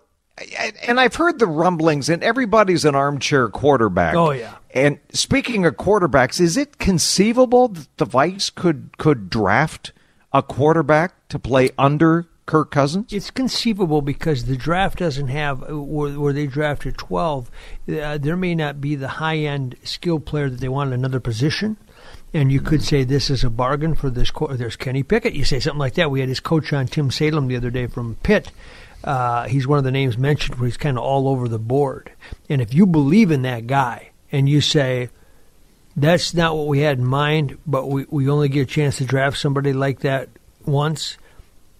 and 0.86 0.98
I've 0.98 1.14
heard 1.14 1.38
the 1.38 1.46
rumblings, 1.46 2.08
and 2.08 2.22
everybody's 2.22 2.84
an 2.84 2.94
armchair 2.94 3.48
quarterback. 3.48 4.14
Oh 4.14 4.30
yeah. 4.30 4.56
And 4.74 4.98
speaking 5.12 5.66
of 5.66 5.76
quarterbacks, 5.76 6.40
is 6.40 6.56
it 6.56 6.78
conceivable 6.78 7.68
that 7.68 7.96
the 7.98 8.06
Vikes 8.06 8.54
could 8.54 8.96
could 8.98 9.28
draft? 9.28 9.92
a 10.32 10.42
quarterback 10.42 11.28
to 11.28 11.38
play 11.38 11.70
under 11.78 12.26
Kirk 12.46 12.70
Cousins? 12.70 13.12
It's 13.12 13.30
conceivable 13.30 14.02
because 14.02 14.46
the 14.46 14.56
draft 14.56 14.98
doesn't 14.98 15.28
have 15.28 15.60
where, 15.68 16.18
where 16.18 16.32
they 16.32 16.46
drafted 16.46 16.96
12. 16.98 17.50
Uh, 17.88 18.18
there 18.18 18.36
may 18.36 18.54
not 18.54 18.80
be 18.80 18.94
the 18.94 19.08
high 19.08 19.38
end 19.38 19.76
skill 19.84 20.20
player 20.20 20.48
that 20.48 20.60
they 20.60 20.68
want 20.68 20.88
in 20.88 20.94
another 20.94 21.20
position. 21.20 21.76
And 22.34 22.50
you 22.50 22.62
could 22.62 22.82
say 22.82 23.04
this 23.04 23.28
is 23.28 23.44
a 23.44 23.50
bargain 23.50 23.94
for 23.94 24.08
this. 24.08 24.32
There's 24.52 24.76
Kenny 24.76 25.02
Pickett. 25.02 25.34
You 25.34 25.44
say 25.44 25.60
something 25.60 25.78
like 25.78 25.94
that. 25.94 26.10
We 26.10 26.20
had 26.20 26.30
his 26.30 26.40
coach 26.40 26.72
on 26.72 26.86
Tim 26.86 27.10
Salem 27.10 27.46
the 27.46 27.56
other 27.56 27.70
day 27.70 27.86
from 27.86 28.16
Pitt. 28.22 28.50
Uh, 29.04 29.48
he's 29.48 29.66
one 29.66 29.78
of 29.78 29.84
the 29.84 29.90
names 29.90 30.16
mentioned 30.16 30.58
where 30.58 30.66
he's 30.66 30.76
kind 30.76 30.96
of 30.96 31.04
all 31.04 31.28
over 31.28 31.48
the 31.48 31.58
board. 31.58 32.12
And 32.48 32.60
if 32.60 32.72
you 32.72 32.86
believe 32.86 33.30
in 33.30 33.42
that 33.42 33.66
guy 33.66 34.10
and 34.30 34.48
you 34.48 34.60
say, 34.60 35.08
that's 35.96 36.34
not 36.34 36.56
what 36.56 36.68
we 36.68 36.80
had 36.80 36.98
in 36.98 37.04
mind, 37.04 37.58
but 37.66 37.88
we, 37.88 38.06
we 38.08 38.28
only 38.28 38.48
get 38.48 38.62
a 38.62 38.66
chance 38.66 38.98
to 38.98 39.04
draft 39.04 39.38
somebody 39.38 39.72
like 39.72 40.00
that 40.00 40.28
once, 40.64 41.18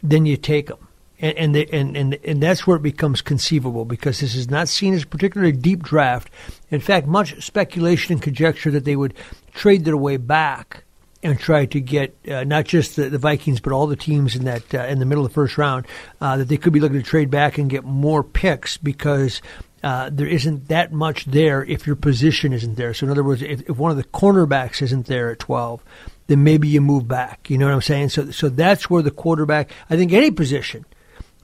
then 0.03 0.27
you 0.27 0.37
take 0.37 0.67
them. 0.67 0.89
And 1.21 1.57
and, 1.57 1.57
and 1.73 1.97
and 1.97 2.15
and 2.25 2.43
that's 2.43 2.67
where 2.67 2.77
it 2.79 2.83
becomes 2.83 3.23
conceivable 3.23 3.85
because 3.85 4.19
this 4.19 4.35
is 4.35 4.51
not 4.51 4.67
seen 4.67 4.93
as 4.93 5.05
a 5.05 5.07
particularly 5.07 5.53
deep 5.53 5.85
draft. 5.85 6.31
In 6.69 6.81
fact, 6.81 7.07
much 7.07 7.41
speculation 7.41 8.15
and 8.15 8.21
conjecture 8.21 8.73
that 8.73 8.85
they 8.85 8.97
would 8.97 9.15
trade 9.55 9.85
their 9.85 9.97
way 9.97 10.17
back 10.17 10.82
and 11.23 11.39
try 11.39 11.67
to 11.67 11.81
get 11.81 12.17
uh, 12.29 12.45
not 12.45 12.65
just 12.65 12.97
the, 12.97 13.09
the, 13.09 13.19
Vikings 13.19 13.61
but 13.61 13.73
all 13.73 13.87
the 13.87 13.97
teams 13.97 14.35
in 14.35 14.45
that 14.45 14.75
uh, 14.75 14.85
in 14.85 14.99
the 14.99 15.05
middle 15.05 15.25
of 15.25 15.31
the 15.31 15.35
first 15.35 15.57
round 15.57 15.87
uh, 16.21 16.37
that 16.37 16.49
they 16.49 16.57
could 16.57 16.73
be 16.73 16.81
looking 16.81 16.99
to 16.99 17.03
trade 17.03 17.31
back 17.31 17.59
and 17.59 17.71
get 17.71 17.85
more 17.85 18.25
picks 18.25 18.77
because 18.77 19.41
uh, 19.83 20.11
there 20.13 20.27
isn't 20.27 20.69
that 20.69 20.93
much 20.93 21.25
there 21.27 21.65
if 21.65 21.87
your 21.87 21.97
position 21.97 22.53
isn't 22.53 22.77
there. 22.77 22.95
So 22.95 23.07
in 23.07 23.11
other 23.11 23.25
words, 23.25 23.43
if, 23.43 23.69
if 23.69 23.77
one 23.77 23.91
of 23.91 23.97
the 23.97 24.05
cornerbacks 24.05 24.81
isn't 24.81 25.07
there 25.07 25.31
at 25.31 25.41
12, 25.41 25.83
then 26.29 26.45
maybe 26.45 26.69
you 26.69 26.81
move 26.81 27.09
back. 27.09 27.51
You 27.51 27.59
know 27.59 27.67
what 27.67 27.75
I'm 27.75 27.83
saying? 27.83 28.11
So 28.11 28.31
so 28.31 28.49
that's 28.49 28.89
where 28.89 29.03
the 29.03 29.11
quarterback, 29.11 29.71
I 29.91 29.97
think 29.97 30.13
any 30.13 30.31
position 30.31 30.85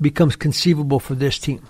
becomes 0.00 0.36
conceivable 0.36 1.00
for 1.00 1.14
this 1.14 1.38
team. 1.38 1.66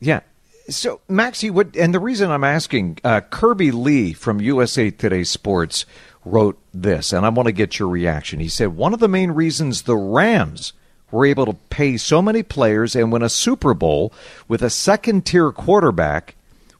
Yeah. 0.00 0.20
So 0.68 1.00
Maxie, 1.08 1.50
what 1.50 1.76
and 1.76 1.94
the 1.94 2.00
reason 2.00 2.30
I'm 2.30 2.44
asking, 2.44 2.98
uh, 3.04 3.20
Kirby 3.20 3.70
Lee 3.70 4.12
from 4.12 4.40
USA 4.40 4.90
Today 4.90 5.24
Sports 5.24 5.86
wrote 6.26 6.58
this, 6.74 7.12
and 7.12 7.24
I 7.24 7.28
want 7.30 7.46
to 7.46 7.52
get 7.52 7.78
your 7.78 7.88
reaction. 7.88 8.40
He 8.40 8.48
said 8.48 8.76
one 8.76 8.92
of 8.92 9.00
the 9.00 9.08
main 9.08 9.30
reasons 9.30 9.82
the 9.82 9.96
Rams 9.96 10.72
were 11.10 11.24
able 11.24 11.46
to 11.46 11.54
pay 11.70 11.96
so 11.96 12.20
many 12.20 12.42
players 12.42 12.96
and 12.96 13.12
win 13.12 13.22
a 13.22 13.28
Super 13.28 13.72
Bowl 13.74 14.12
with 14.48 14.60
a 14.60 14.68
second 14.70 15.24
tier 15.24 15.52
quarterback 15.52 16.34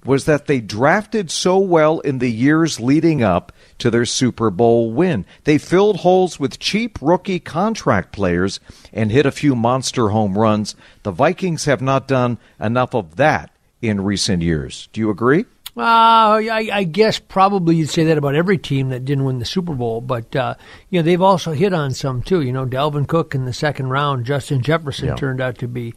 was 0.05 0.25
that 0.25 0.47
they 0.47 0.61
drafted 0.61 1.31
so 1.31 1.59
well 1.59 2.01
in 2.01 2.19
the 2.19 2.31
years 2.31 2.79
leading 2.79 3.23
up 3.23 3.53
to 3.79 3.91
their 3.91 4.05
Super 4.05 4.51
Bowl 4.51 4.93
win. 4.93 5.25
They 5.45 5.59
filled 5.59 5.99
holes 5.99 6.39
with 6.39 6.59
cheap 6.59 6.99
rookie 7.01 7.41
contract 7.41 8.13
players 8.13 8.61
and 8.93 9.11
hit 9.11 9.27
a 9.27 9.33
few 9.33 9.57
monster 9.57 10.11
home 10.11 10.39
runs. 10.39 10.77
The 11.03 11.11
Vikings 11.11 11.65
have 11.65 11.83
not 11.83 12.09
done 12.09 12.39
enough 12.61 12.95
of 12.95 13.17
that 13.17 13.51
in 13.83 14.01
recent 14.01 14.43
years. 14.43 14.89
Do 14.93 15.01
you 15.01 15.11
agree? 15.11 15.45
Uh, 15.77 16.41
I, 16.41 16.71
I 16.73 16.85
guess 16.85 17.19
probably 17.19 17.77
you'd 17.77 17.91
say 17.91 18.05
that 18.05 18.17
about 18.17 18.35
every 18.35 18.57
team 18.57 18.89
that 18.89 19.05
didn't 19.05 19.25
win 19.25 19.41
the 19.41 19.45
Super 19.45 19.75
Bowl, 19.75 20.01
but 20.01 20.35
uh, 20.35 20.55
you 20.89 20.99
know 20.99 21.03
they've 21.03 21.21
also 21.21 21.53
hit 21.53 21.75
on 21.75 21.93
some 21.93 22.23
too. 22.23 22.41
You 22.41 22.53
know, 22.53 22.65
Dalvin 22.65 23.07
Cook 23.07 23.35
in 23.35 23.45
the 23.45 23.53
second 23.53 23.91
round, 23.91 24.25
Justin 24.25 24.63
Jefferson 24.63 25.09
yeah. 25.09 25.17
turned 25.17 25.41
out 25.41 25.59
to 25.59 25.69
be 25.69 25.95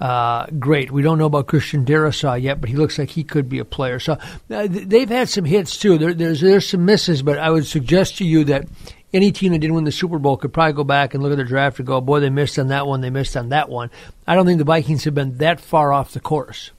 uh, 0.00 0.46
great. 0.58 0.90
We 0.90 1.00
don't 1.00 1.16
know 1.16 1.26
about 1.26 1.46
Christian 1.46 1.86
Darrisaw 1.86 2.42
yet, 2.42 2.60
but 2.60 2.68
he 2.68 2.76
looks 2.76 2.98
like 2.98 3.08
he 3.08 3.24
could 3.24 3.48
be 3.48 3.58
a 3.58 3.64
player. 3.64 3.98
So 3.98 4.18
uh, 4.50 4.66
they've 4.68 5.08
had 5.08 5.30
some 5.30 5.46
hits 5.46 5.78
too. 5.78 5.96
There, 5.96 6.12
there's 6.12 6.42
there's 6.42 6.68
some 6.68 6.84
misses, 6.84 7.22
but 7.22 7.38
I 7.38 7.48
would 7.48 7.66
suggest 7.66 8.18
to 8.18 8.26
you 8.26 8.44
that 8.44 8.66
any 9.14 9.32
team 9.32 9.52
that 9.52 9.60
didn't 9.60 9.74
win 9.74 9.84
the 9.84 9.92
Super 9.92 10.18
Bowl 10.18 10.36
could 10.36 10.52
probably 10.52 10.74
go 10.74 10.84
back 10.84 11.14
and 11.14 11.22
look 11.22 11.32
at 11.32 11.36
their 11.36 11.46
draft 11.46 11.78
and 11.78 11.86
go, 11.86 12.00
boy, 12.00 12.20
they 12.20 12.30
missed 12.30 12.58
on 12.58 12.68
that 12.68 12.86
one, 12.86 13.00
they 13.00 13.10
missed 13.10 13.36
on 13.36 13.50
that 13.50 13.68
one. 13.68 13.90
I 14.26 14.34
don't 14.34 14.44
think 14.44 14.58
the 14.58 14.64
Vikings 14.64 15.04
have 15.04 15.14
been 15.14 15.38
that 15.38 15.60
far 15.60 15.92
off 15.92 16.12
the 16.12 16.20
course. 16.20 16.70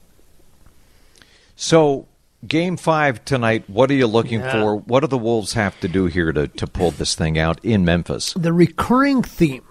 So 1.55 2.07
Game 2.47 2.77
five 2.77 3.23
tonight. 3.23 3.69
What 3.69 3.89
are 3.89 3.95
you 3.95 4.07
looking 4.07 4.41
yeah. 4.41 4.51
for? 4.51 4.75
What 4.75 5.01
do 5.01 5.07
the 5.07 5.17
Wolves 5.17 5.53
have 5.53 5.79
to 5.79 5.87
do 5.87 6.07
here 6.07 6.31
to, 6.33 6.47
to 6.47 6.67
pull 6.67 6.91
this 6.91 7.15
thing 7.15 7.37
out 7.37 7.63
in 7.63 7.85
Memphis? 7.85 8.33
The 8.33 8.51
recurring 8.51 9.23
theme 9.23 9.63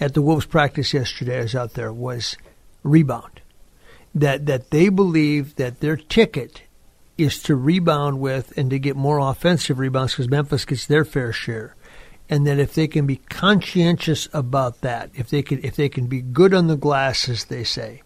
at 0.00 0.14
the 0.14 0.22
Wolves 0.22 0.46
practice 0.46 0.92
yesterday, 0.92 1.38
is 1.38 1.54
out 1.54 1.74
there, 1.74 1.92
was 1.92 2.36
rebound. 2.82 3.40
That 4.14 4.46
that 4.46 4.70
they 4.70 4.88
believe 4.88 5.56
that 5.56 5.80
their 5.80 5.96
ticket 5.96 6.62
is 7.16 7.42
to 7.44 7.54
rebound 7.54 8.20
with 8.20 8.56
and 8.56 8.70
to 8.70 8.78
get 8.78 8.96
more 8.96 9.18
offensive 9.18 9.78
rebounds 9.78 10.12
because 10.12 10.28
Memphis 10.28 10.64
gets 10.64 10.86
their 10.86 11.04
fair 11.04 11.32
share. 11.32 11.76
And 12.28 12.46
that 12.46 12.58
if 12.58 12.74
they 12.74 12.88
can 12.88 13.06
be 13.06 13.16
conscientious 13.16 14.28
about 14.32 14.80
that, 14.80 15.10
if 15.14 15.28
they 15.28 15.42
can 15.42 15.62
if 15.62 15.76
they 15.76 15.88
can 15.88 16.06
be 16.06 16.22
good 16.22 16.54
on 16.54 16.66
the 16.66 16.76
glass, 16.76 17.28
as 17.28 17.44
they 17.44 17.64
say, 17.64 18.02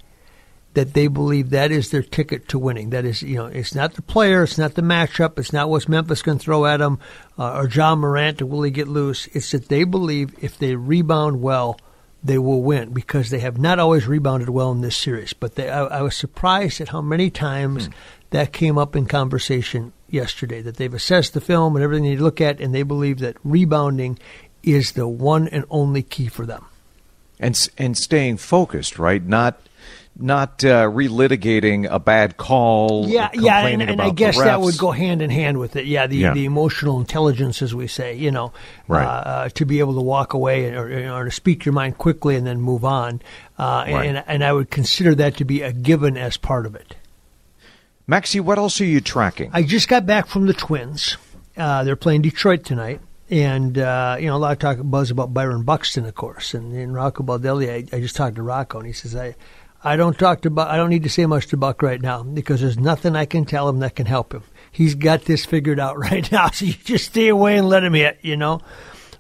that 0.75 0.95
they 0.95 1.09
believe 1.09 1.51
that 1.51 1.73
is 1.73 1.91
their 1.91 2.03
ticket 2.03 2.49
to 2.49 2.59
winning. 2.59 2.91
That 2.91 3.05
is, 3.05 3.23
you 3.23 3.37
know, 3.37 3.47
it's 3.47 3.75
not 3.75 3.95
the 3.95 4.03
player, 4.03 4.45
it's 4.45 4.59
not 4.59 4.75
the 4.75 4.83
matchup, 4.83 5.39
it's 5.39 5.53
not 5.53 5.69
what 5.69 5.89
Memphis 5.89 6.23
can 6.23 6.39
throw 6.39 6.67
at 6.67 6.79
them, 6.79 6.99
uh, 7.39 7.59
or 7.59 7.69
Ja 7.69 7.95
Morant 7.95 8.43
or 8.43 8.47
will 8.47 8.63
he 8.63 8.71
get 8.71 8.89
loose. 8.89 9.27
It's 9.29 9.51
that 9.53 9.69
they 9.69 9.85
believe 9.85 10.35
if 10.43 10.59
they 10.59 10.77
rebound 10.77 11.41
well, 11.41 11.79
they 12.23 12.39
will 12.39 12.63
win 12.63 12.93
because 12.93 13.31
they 13.31 13.39
have 13.39 13.59
not 13.59 13.79
always 13.79 14.07
rebounded 14.07 14.51
well 14.51 14.73
in 14.73 14.81
this 14.81 14.97
series. 14.97 15.33
But 15.33 15.55
they, 15.55 15.69
I, 15.69 15.85
I 15.85 16.03
was 16.03 16.17
surprised 16.17 16.81
at 16.81 16.89
how 16.89 17.01
many 17.01 17.31
times 17.31 17.87
hmm. 17.87 17.93
that 18.31 18.53
came 18.53 18.77
up 18.77 18.97
in 18.97 19.07
conversation 19.07 19.93
yesterday. 20.09 20.61
That 20.61 20.77
they've 20.77 20.93
assessed 20.93 21.35
the 21.35 21.41
film 21.41 21.77
and 21.77 21.83
everything 21.83 22.05
they 22.05 22.17
look 22.17 22.41
at, 22.41 22.61
and 22.61 22.75
they 22.75 22.83
believe 22.83 23.21
that 23.21 23.37
rebounding 23.45 24.19
is 24.63 24.93
the 24.93 25.09
one 25.09 25.49
and 25.49 25.65
only 25.71 26.03
key 26.03 26.27
for 26.27 26.45
them. 26.45 26.67
And 27.41 27.69
and 27.79 27.97
staying 27.97 28.39
focused, 28.39 28.99
right? 28.99 29.25
Not 29.25 29.61
not 30.19 30.65
uh, 30.65 30.85
relitigating 30.87 31.89
a 31.89 32.01
bad 32.01 32.37
call. 32.37 33.09
Yeah, 33.09 33.31
yeah, 33.33 33.67
and, 33.67 33.83
and 33.83 34.03
I 34.03 34.11
guess 34.11 34.37
that 34.37 34.61
would 34.61 34.77
go 34.77 34.91
hand 34.91 35.23
in 35.23 35.31
hand 35.31 35.59
with 35.59 35.77
it. 35.77 35.87
Yeah, 35.87 36.09
the 36.09 36.17
yeah. 36.17 36.35
the 36.35 36.45
emotional 36.45 36.99
intelligence, 36.99 37.63
as 37.63 37.75
we 37.75 37.87
say, 37.87 38.15
you 38.17 38.33
know, 38.33 38.53
right. 38.89 39.05
uh, 39.05 39.09
uh, 39.09 39.49
to 39.51 39.65
be 39.65 39.79
able 39.79 39.95
to 39.95 40.01
walk 40.01 40.35
away 40.35 40.75
or, 40.75 41.15
or, 41.15 41.25
to 41.25 41.31
speak 41.31 41.65
your 41.65 41.73
mind 41.73 41.99
quickly 41.99 42.35
and 42.35 42.47
then 42.47 42.61
move 42.61 42.85
on. 42.85 43.23
Uh, 43.59 43.85
right. 43.87 44.07
and 44.07 44.25
and 44.27 44.45
I 44.45 44.53
would 44.53 44.71
consider 44.71 45.15
that 45.15 45.37
to 45.37 45.45
be 45.45 45.63
a 45.63 45.73
given 45.73 46.17
as 46.17 46.37
part 46.37 46.67
of 46.67 46.75
it. 46.75 46.97
Maxie, 48.07 48.41
what 48.41 48.59
else 48.59 48.81
are 48.81 48.87
you 48.87 49.01
tracking? 49.01 49.51
I 49.53 49.63
just 49.63 49.87
got 49.87 50.05
back 50.05 50.27
from 50.27 50.47
the 50.47 50.55
Twins. 50.55 51.17
Uh, 51.57 51.85
they're 51.85 51.97
playing 51.97 52.23
Detroit 52.23 52.65
tonight. 52.65 53.01
And 53.31 53.77
uh, 53.77 54.17
you 54.19 54.27
know, 54.27 54.37
a 54.37 54.39
lot 54.39 54.53
of 54.53 54.59
talk 54.59 54.79
buzz 54.81 55.11
about 55.11 55.35
Byron 55.35 55.63
Buxton, 55.63 56.07
of 56.07 56.15
course, 56.15 56.55
and, 56.55 56.73
and 56.73 56.95
Rocco 56.95 57.23
Baldelli. 57.23 57.71
I, 57.71 57.97
I 57.97 58.01
just 58.01 58.17
talked 58.17 58.37
to 58.37 58.43
Rocco, 58.43 58.79
and 58.79 58.87
he 58.87 58.95
says, 58.95 59.15
"I 59.15 59.35
I 59.83 59.97
don't 59.97 60.19
talk 60.19 60.43
to 60.43 60.51
Buck. 60.51 60.69
I 60.69 60.77
don't 60.77 60.91
need 60.91 61.05
to 61.05 61.09
say 61.09 61.27
much 61.27 61.47
to 61.49 61.57
Buck 61.57 61.83
right 61.83 62.01
now 62.01 62.23
because 62.23 62.61
there's 62.61 62.79
nothing 62.79 63.15
I 63.15 63.27
can 63.27 63.45
tell 63.45 63.69
him 63.69 63.79
that 63.81 63.95
can 63.95 64.07
help 64.07 64.33
him. 64.33 64.43
He's 64.73 64.95
got 64.95 65.23
this 65.23 65.45
figured 65.45 65.79
out 65.79 65.99
right 66.11 66.31
now. 66.31 66.51
So 66.51 66.67
you 66.67 66.73
just 66.73 67.07
stay 67.07 67.29
away 67.29 67.57
and 67.57 67.69
let 67.69 67.85
him 67.85 67.95
hit. 67.95 68.19
You 68.23 68.37
know, 68.37 68.61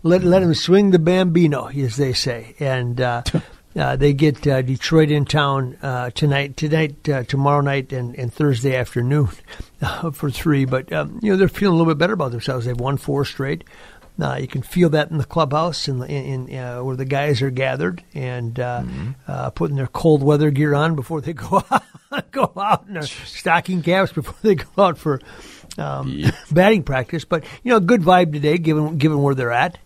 let 0.03 0.25
let 0.25 0.43
him 0.43 0.55
swing 0.55 0.91
the 0.91 0.99
bambino, 0.99 1.69
as 1.69 1.97
they 1.97 2.13
say. 2.13 2.57
And 2.59 3.01
uh, 3.01 3.23
uh, 3.77 3.97
they 3.97 4.13
get 4.13 4.47
uh, 4.47 4.63
Detroit 4.63 5.11
in 5.11 5.25
town 5.25 5.79
uh, 5.81 6.11
tonight, 6.11 6.57
tonight, 6.57 7.09
uh, 7.09 7.23
tomorrow 7.23 7.61
night, 7.61 7.93
and, 7.93 8.17
and 8.17 8.33
Thursday 8.33 8.75
afternoon 8.75 9.29
for 10.13 10.31
three. 10.31 10.65
But 10.65 10.93
um, 10.93 11.21
you 11.23 11.31
know 11.31 11.37
they're 11.37 11.49
feeling 11.49 11.75
a 11.75 11.79
little 11.79 11.93
bit 11.93 11.99
better 11.99 12.15
about 12.15 12.33
themselves. 12.33 12.67
They've 12.67 12.79
won 12.79 12.97
four 12.97 13.25
straight. 13.25 13.63
Uh, 14.21 14.37
you 14.41 14.49
can 14.49 14.63
feel 14.63 14.91
that 14.91 15.11
in 15.11 15.19
the 15.19 15.25
clubhouse 15.25 15.87
and 15.87 16.03
in, 16.05 16.49
in 16.49 16.59
uh, 16.59 16.83
where 16.83 16.97
the 16.97 17.05
guys 17.05 17.41
are 17.41 17.51
gathered 17.51 18.03
and 18.15 18.59
uh, 18.59 18.83
mm-hmm. 18.83 19.11
Uh, 19.29 19.51
putting 19.51 19.77
their 19.77 19.87
cold 19.87 20.23
weather 20.23 20.51
gear 20.51 20.75
on 20.75 20.97
before 20.97 21.21
they 21.21 21.33
go 21.35 21.63
out, 21.71 22.31
go 22.33 22.53
out 22.57 22.85
in 22.89 22.95
their 22.95 23.03
stocking 23.03 23.83
caps 23.83 24.13
before 24.13 24.35
they 24.43 24.57
go 24.57 24.83
out 24.83 24.99
for 24.99 25.21
um, 25.77 26.09
yep. 26.09 26.35
batting 26.51 26.83
practice. 26.83 27.25
But 27.25 27.45
you 27.63 27.71
know, 27.71 27.81
good 27.81 28.03
vibe 28.03 28.33
today, 28.33 28.59
given 28.59 28.99
given 28.99 29.23
where 29.23 29.35
they're 29.35 29.53
at. 29.53 29.79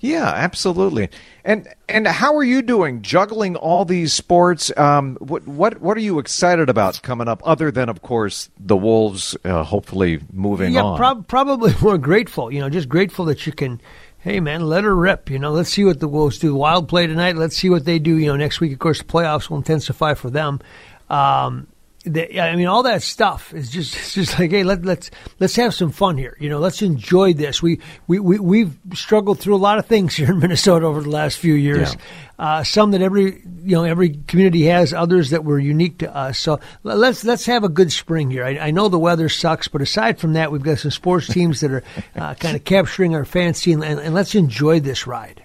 Yeah, 0.00 0.28
absolutely. 0.28 1.08
And 1.44 1.66
and 1.88 2.06
how 2.06 2.36
are 2.36 2.44
you 2.44 2.62
doing 2.62 3.02
juggling 3.02 3.56
all 3.56 3.84
these 3.84 4.12
sports? 4.12 4.70
Um, 4.76 5.16
what 5.20 5.46
what 5.46 5.80
what 5.80 5.96
are 5.96 6.00
you 6.00 6.18
excited 6.18 6.68
about 6.68 7.02
coming 7.02 7.26
up? 7.26 7.42
Other 7.44 7.70
than, 7.70 7.88
of 7.88 8.02
course, 8.02 8.48
the 8.58 8.76
Wolves, 8.76 9.36
uh, 9.44 9.64
hopefully 9.64 10.20
moving 10.32 10.74
yeah, 10.74 10.82
on. 10.82 10.98
Prob- 10.98 11.26
probably 11.26 11.74
more 11.82 11.98
grateful. 11.98 12.52
You 12.52 12.60
know, 12.60 12.70
just 12.70 12.88
grateful 12.88 13.24
that 13.26 13.46
you 13.46 13.52
can. 13.52 13.80
Hey 14.20 14.40
man, 14.40 14.66
let 14.66 14.84
her 14.84 14.94
rip. 14.94 15.30
You 15.30 15.38
know, 15.38 15.52
let's 15.52 15.70
see 15.70 15.84
what 15.84 16.00
the 16.00 16.08
Wolves 16.08 16.38
do. 16.38 16.54
Wild 16.54 16.88
play 16.88 17.06
tonight. 17.06 17.36
Let's 17.36 17.56
see 17.56 17.70
what 17.70 17.84
they 17.84 17.98
do. 17.98 18.16
You 18.16 18.26
know, 18.26 18.36
next 18.36 18.60
week, 18.60 18.72
of 18.72 18.78
course, 18.78 18.98
the 18.98 19.04
playoffs 19.04 19.48
will 19.48 19.58
intensify 19.58 20.14
for 20.14 20.30
them. 20.30 20.60
Um, 21.08 21.66
the, 22.04 22.40
I 22.40 22.54
mean, 22.54 22.66
all 22.66 22.84
that 22.84 23.02
stuff 23.02 23.52
is 23.52 23.70
just 23.70 23.96
it's 23.96 24.14
just 24.14 24.38
like, 24.38 24.50
hey, 24.50 24.62
let, 24.62 24.84
let's 24.84 25.10
let's 25.40 25.56
have 25.56 25.74
some 25.74 25.90
fun 25.90 26.16
here. 26.16 26.36
You 26.38 26.48
know, 26.48 26.58
let's 26.58 26.80
enjoy 26.80 27.34
this. 27.34 27.60
We 27.60 27.80
we 28.06 28.20
we 28.20 28.38
we've 28.38 28.78
struggled 28.94 29.40
through 29.40 29.56
a 29.56 29.58
lot 29.58 29.78
of 29.78 29.86
things 29.86 30.14
here 30.16 30.30
in 30.30 30.38
Minnesota 30.38 30.86
over 30.86 31.00
the 31.00 31.10
last 31.10 31.38
few 31.38 31.54
years. 31.54 31.94
Yeah. 31.94 32.00
Uh, 32.38 32.62
some 32.62 32.92
that 32.92 33.02
every 33.02 33.42
you 33.64 33.76
know 33.76 33.82
every 33.82 34.10
community 34.28 34.66
has, 34.66 34.92
others 34.92 35.30
that 35.30 35.44
were 35.44 35.58
unique 35.58 35.98
to 35.98 36.14
us. 36.14 36.38
So 36.38 36.60
let's 36.84 37.24
let's 37.24 37.46
have 37.46 37.64
a 37.64 37.68
good 37.68 37.90
spring 37.90 38.30
here. 38.30 38.44
I, 38.44 38.58
I 38.58 38.70
know 38.70 38.88
the 38.88 38.98
weather 38.98 39.28
sucks, 39.28 39.66
but 39.66 39.82
aside 39.82 40.20
from 40.20 40.34
that, 40.34 40.52
we've 40.52 40.62
got 40.62 40.78
some 40.78 40.92
sports 40.92 41.26
teams 41.32 41.60
that 41.60 41.72
are 41.72 41.82
uh, 42.14 42.34
kind 42.34 42.56
of 42.56 42.64
capturing 42.64 43.14
our 43.16 43.24
fancy, 43.24 43.72
and, 43.72 43.82
and, 43.82 43.98
and 43.98 44.14
let's 44.14 44.34
enjoy 44.36 44.80
this 44.80 45.06
ride. 45.06 45.42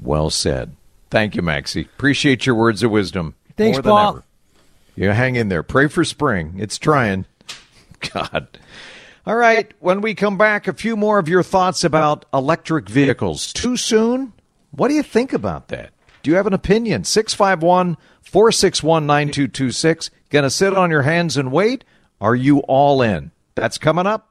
Well 0.00 0.30
said. 0.30 0.74
Thank 1.10 1.34
you, 1.34 1.42
Maxie. 1.42 1.82
Appreciate 1.82 2.46
your 2.46 2.54
words 2.54 2.82
of 2.82 2.90
wisdom. 2.92 3.34
Thanks, 3.56 3.80
Paul. 3.80 4.22
You 5.00 5.12
hang 5.12 5.36
in 5.36 5.48
there. 5.48 5.62
Pray 5.62 5.88
for 5.88 6.04
spring. 6.04 6.56
It's 6.58 6.76
trying. 6.76 7.24
God. 8.12 8.58
All 9.24 9.34
right. 9.34 9.72
When 9.80 10.02
we 10.02 10.14
come 10.14 10.36
back, 10.36 10.68
a 10.68 10.74
few 10.74 10.94
more 10.94 11.18
of 11.18 11.26
your 11.26 11.42
thoughts 11.42 11.84
about 11.84 12.26
electric 12.34 12.86
vehicles. 12.86 13.54
Too 13.54 13.78
soon? 13.78 14.34
What 14.72 14.88
do 14.88 14.94
you 14.94 15.02
think 15.02 15.32
about 15.32 15.68
that? 15.68 15.92
Do 16.22 16.30
you 16.30 16.36
have 16.36 16.46
an 16.46 16.52
opinion? 16.52 17.04
651 17.04 17.96
461 18.20 19.06
9226. 19.06 20.10
Going 20.28 20.42
to 20.42 20.50
sit 20.50 20.76
on 20.76 20.90
your 20.90 21.02
hands 21.02 21.38
and 21.38 21.50
wait? 21.50 21.82
Are 22.20 22.36
you 22.36 22.58
all 22.58 23.00
in? 23.00 23.30
That's 23.54 23.78
coming 23.78 24.06
up 24.06 24.29